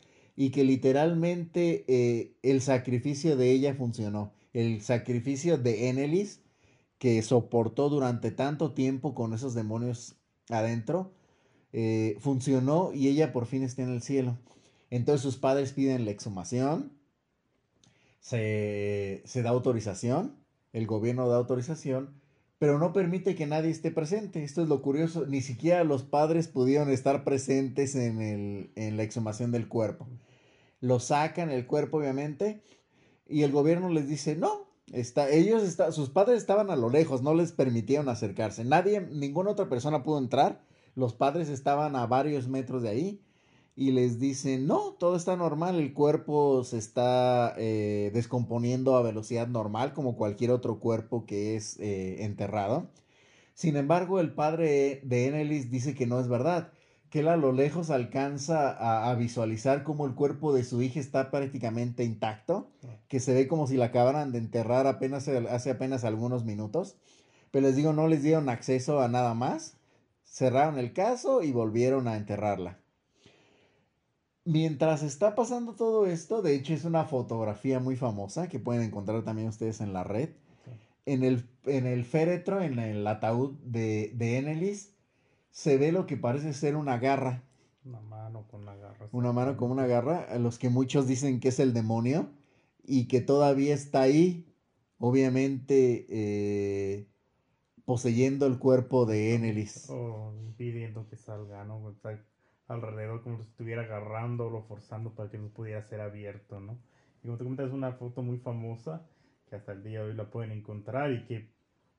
[0.41, 4.33] y que literalmente eh, el sacrificio de ella funcionó.
[4.53, 6.43] El sacrificio de Enelis
[6.99, 10.15] que soportó durante tanto tiempo con esos demonios
[10.49, 11.11] adentro,
[11.73, 14.39] eh, funcionó y ella por fin está en el cielo.
[14.91, 16.93] Entonces sus padres piden la exhumación,
[18.21, 20.37] se, se da autorización,
[20.73, 22.11] el gobierno da autorización,
[22.61, 24.45] pero no permite que nadie esté presente.
[24.45, 29.03] Esto es lo curioso, ni siquiera los padres pudieron estar presentes en, el, en la
[29.03, 30.07] exhumación del cuerpo.
[30.81, 32.63] Lo sacan el cuerpo, obviamente,
[33.29, 37.23] y el gobierno les dice, no, Está, ellos está, sus padres estaban a lo lejos,
[37.23, 38.65] no les permitieron acercarse.
[38.65, 40.63] Nadie, ninguna otra persona pudo entrar.
[40.95, 43.23] Los padres estaban a varios metros de ahí
[43.77, 49.47] y les dicen, no, todo está normal, el cuerpo se está eh, descomponiendo a velocidad
[49.47, 52.89] normal como cualquier otro cuerpo que es eh, enterrado.
[53.55, 56.73] Sin embargo, el padre de Enelis dice que no es verdad,
[57.11, 61.01] que él a lo lejos alcanza a, a visualizar cómo el cuerpo de su hija
[61.01, 62.71] está prácticamente intacto,
[63.09, 66.97] que se ve como si la acabaran de enterrar apenas hace apenas algunos minutos.
[67.51, 69.77] Pero les digo, no les dieron acceso a nada más.
[70.25, 72.79] Cerraron el caso y volvieron a enterrarla.
[74.45, 79.23] Mientras está pasando todo esto, de hecho es una fotografía muy famosa que pueden encontrar
[79.23, 80.31] también ustedes en la red.
[81.07, 84.95] En el, en el féretro, en el ataúd de, de Enelis,
[85.51, 87.43] se ve lo que parece ser una garra.
[87.85, 89.09] Una mano con una garra.
[89.13, 92.31] Una mano con una garra, a los que muchos dicen que es el demonio
[92.85, 94.45] y que todavía está ahí.
[94.99, 97.07] Obviamente, eh,
[97.85, 99.89] poseyendo el cuerpo de Enelis.
[99.91, 101.85] O impidiendo que salga, ¿no?
[101.85, 102.23] O sea,
[102.67, 106.79] alrededor como si estuviera agarrándolo, forzando para que no pudiera ser abierto, ¿no?
[107.23, 109.07] Y como te comentas, es una foto muy famosa
[109.49, 111.49] que hasta el día de hoy la pueden encontrar y que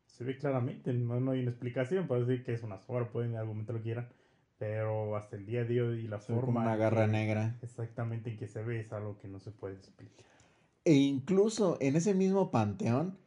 [0.09, 3.35] se ve claramente, no, no hay una explicación para decir que es una sobra, pueden
[3.35, 4.09] argumentar lo que quieran,
[4.57, 7.55] pero hasta el día de hoy y la forma como una garra que- negra.
[7.61, 10.25] exactamente en que se ve es algo que no se puede explicar.
[10.85, 13.17] E incluso en ese mismo panteón,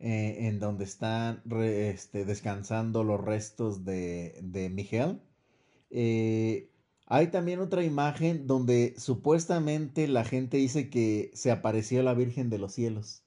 [0.00, 5.20] eh, en donde están re- este, descansando los restos de, de Miguel,
[5.90, 6.70] eh,
[7.06, 12.58] hay también otra imagen donde supuestamente la gente dice que se apareció la Virgen de
[12.58, 13.23] los Cielos,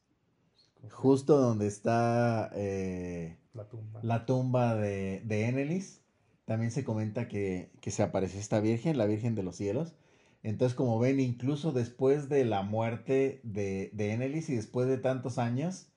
[0.92, 4.02] justo donde está eh, La tumba.
[4.02, 6.02] la tumba de, de Enelis.
[6.46, 9.96] También se comenta que, que se apareció esta Virgen, la Virgen de los Cielos.
[10.44, 15.38] Entonces, como ven, incluso después de la muerte de, de Enelis y después de tantos
[15.40, 15.90] años,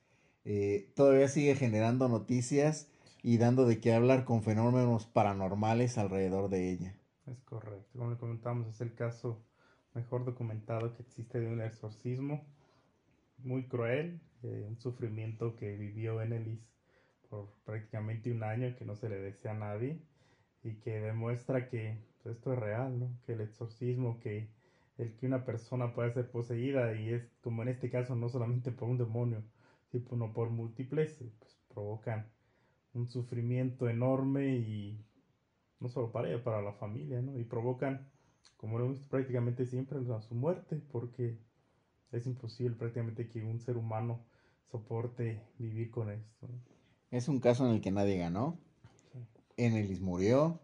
[0.45, 2.89] eh, todavía sigue generando noticias
[3.23, 6.97] y dando de qué hablar con fenómenos paranormales alrededor de ella.
[7.27, 7.87] Es correcto.
[7.99, 9.43] Como le comentamos, es el caso
[9.95, 12.45] mejor documentado que existe de un exorcismo
[13.39, 16.61] muy cruel, eh, un sufrimiento que vivió Enelis
[17.29, 20.01] por prácticamente un año que no se le desea a nadie
[20.63, 23.11] y que demuestra que pues, esto es real, ¿no?
[23.25, 24.49] Que el exorcismo, que
[24.99, 28.71] el que una persona pueda ser poseída y es como en este caso no solamente
[28.73, 29.43] por un demonio,
[29.91, 32.27] sino por múltiples, pues provocan
[32.95, 35.05] un sufrimiento enorme y
[35.81, 37.39] no solo para ella, para la familia, ¿no?
[37.39, 38.11] Y provocan,
[38.57, 41.39] como lo hemos visto prácticamente siempre, su muerte, porque
[42.13, 44.25] es imposible prácticamente que un ser humano
[44.71, 46.49] soporte vivir con esto.
[47.11, 48.59] Es un caso en el que nadie ganó.
[49.57, 50.61] Enelis murió,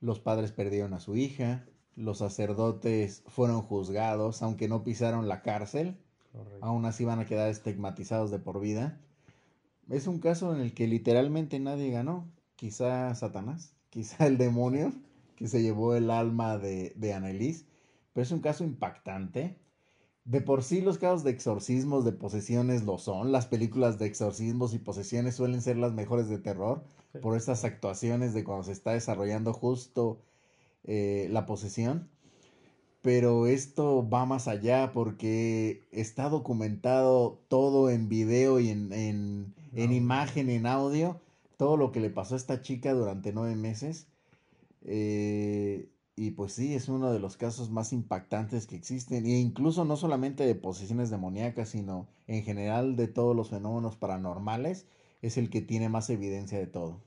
[0.00, 5.96] los padres perdieron a su hija, los sacerdotes fueron juzgados, aunque no pisaron la cárcel,
[6.32, 6.58] Correcto.
[6.60, 9.00] aún así van a quedar estigmatizados de por vida.
[9.88, 12.28] Es un caso en el que literalmente nadie ganó.
[12.56, 14.92] Quizá Satanás, quizá el demonio
[15.36, 17.66] que se llevó el alma de, de Annelies,
[18.12, 19.56] pero es un caso impactante.
[20.26, 23.32] De por sí los casos de exorcismos, de posesiones lo son.
[23.32, 27.20] Las películas de exorcismos y posesiones suelen ser las mejores de terror Sí.
[27.20, 30.18] por estas actuaciones de cuando se está desarrollando justo
[30.84, 32.08] eh, la posesión.
[33.02, 40.50] Pero esto va más allá porque está documentado todo en video y en, en, imagen,
[40.50, 41.20] en audio,
[41.56, 44.08] todo lo que le pasó a esta chica durante nueve meses.
[44.82, 49.24] Eh, y pues sí, es uno de los casos más impactantes que existen.
[49.26, 54.86] E incluso no solamente de posesiones demoníacas, sino en general de todos los fenómenos paranormales,
[55.22, 57.02] es el que tiene más evidencia de todo.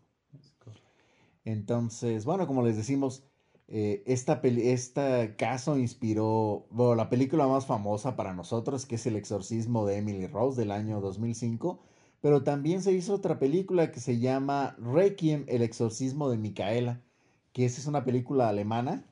[1.46, 3.24] Entonces, bueno, como les decimos,
[3.68, 9.06] eh, esta peli- este caso inspiró, bueno, la película más famosa para nosotros, que es
[9.06, 11.80] El exorcismo de Emily Rose del año 2005,
[12.22, 17.02] pero también se hizo otra película que se llama Requiem, El exorcismo de Micaela,
[17.54, 19.06] que esa es una película alemana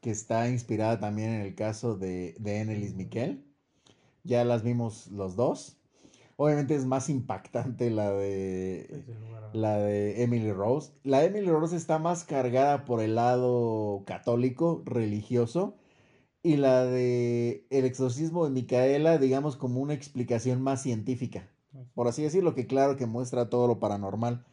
[0.00, 3.44] que está inspirada también en el caso de, de Enelis Miquel.
[4.24, 5.78] Ya las vimos los dos.
[6.36, 10.92] Obviamente es más impactante la de a- la de Emily Rose.
[11.04, 15.76] La de Emily Rose está más cargada por el lado católico, religioso.
[16.42, 21.48] Y la de El exorcismo de Micaela, digamos, como una explicación más científica.
[21.94, 24.44] Por así decirlo, que claro que muestra todo lo paranormal.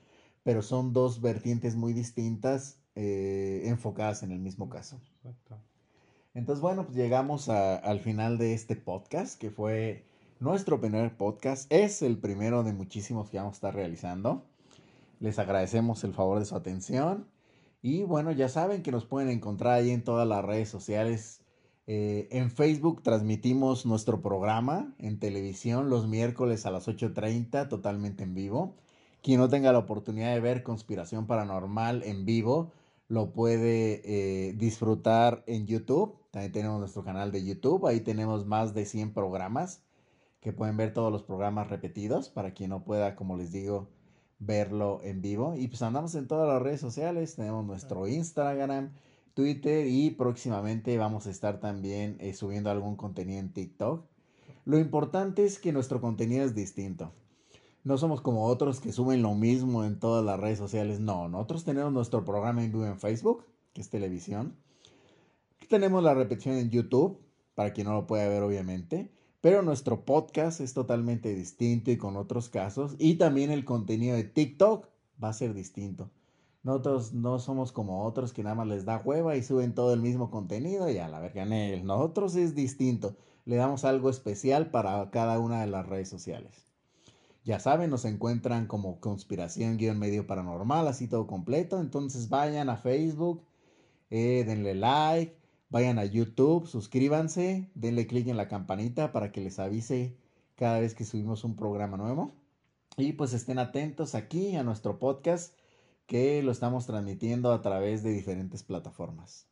[0.43, 5.01] Pero son dos vertientes muy distintas eh, enfocadas en el mismo caso.
[5.17, 5.57] Exacto.
[6.33, 10.05] Entonces, bueno, pues llegamos a- al final de este podcast, que fue
[10.39, 11.71] nuestro primer podcast.
[11.71, 14.45] Es el primero de muchísimos que vamos a estar realizando.
[15.19, 17.27] Les agradecemos el favor de su atención.
[17.81, 21.41] Y bueno, ya saben que nos pueden encontrar ahí en todas las redes sociales.
[21.87, 28.33] Eh, en Facebook transmitimos nuestro programa en televisión los miércoles a las 8.30, totalmente en
[28.33, 28.75] vivo.
[29.21, 32.71] Quien no tenga la oportunidad de ver Conspiración Paranormal en vivo,
[33.07, 36.17] lo puede eh, disfrutar en YouTube.
[36.31, 37.85] También tenemos nuestro canal de YouTube.
[37.87, 39.83] Ahí tenemos más de 100 programas
[40.41, 43.89] que pueden ver todos los programas repetidos para quien no pueda, como les digo,
[44.39, 45.55] verlo en vivo.
[45.55, 47.35] Y pues andamos en todas las redes sociales.
[47.35, 48.91] Tenemos nuestro Instagram,
[49.33, 54.05] Twitter y próximamente vamos a estar también eh, subiendo algún contenido en TikTok.
[54.65, 57.11] Lo importante es que nuestro contenido es distinto.
[57.85, 60.99] No somos como otros que suben lo mismo en todas las redes sociales.
[60.99, 64.55] No, nosotros tenemos nuestro programa en vivo en Facebook, que es televisión.
[65.69, 67.19] Tenemos la repetición en YouTube,
[67.53, 69.11] para quien no lo pueda ver obviamente.
[69.39, 72.95] Pero nuestro podcast es totalmente distinto y con otros casos.
[72.97, 74.87] Y también el contenido de TikTok
[75.23, 76.09] va a ser distinto.
[76.63, 80.01] Nosotros no somos como otros que nada más les da hueva y suben todo el
[80.01, 81.85] mismo contenido y a la verga él.
[81.85, 83.15] Nosotros es distinto.
[83.45, 86.64] Le damos algo especial para cada una de las redes sociales.
[87.45, 91.79] Ya saben, nos encuentran como conspiración guion medio paranormal, así todo completo.
[91.79, 93.43] Entonces vayan a Facebook,
[94.09, 95.37] eh, denle like,
[95.69, 100.17] vayan a YouTube, suscríbanse, denle clic en la campanita para que les avise
[100.55, 102.33] cada vez que subimos un programa nuevo.
[102.97, 105.53] Y pues estén atentos aquí a nuestro podcast
[106.07, 109.47] que lo estamos transmitiendo a través de diferentes plataformas.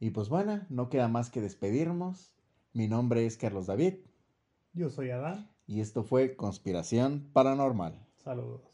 [0.00, 2.32] Y pues bueno, no queda más que despedirnos.
[2.72, 3.94] Mi nombre es Carlos David
[4.72, 5.55] Yo soy Adán.
[5.66, 8.00] Y esto fue Conspiración Paranormal.
[8.16, 8.65] Saludos.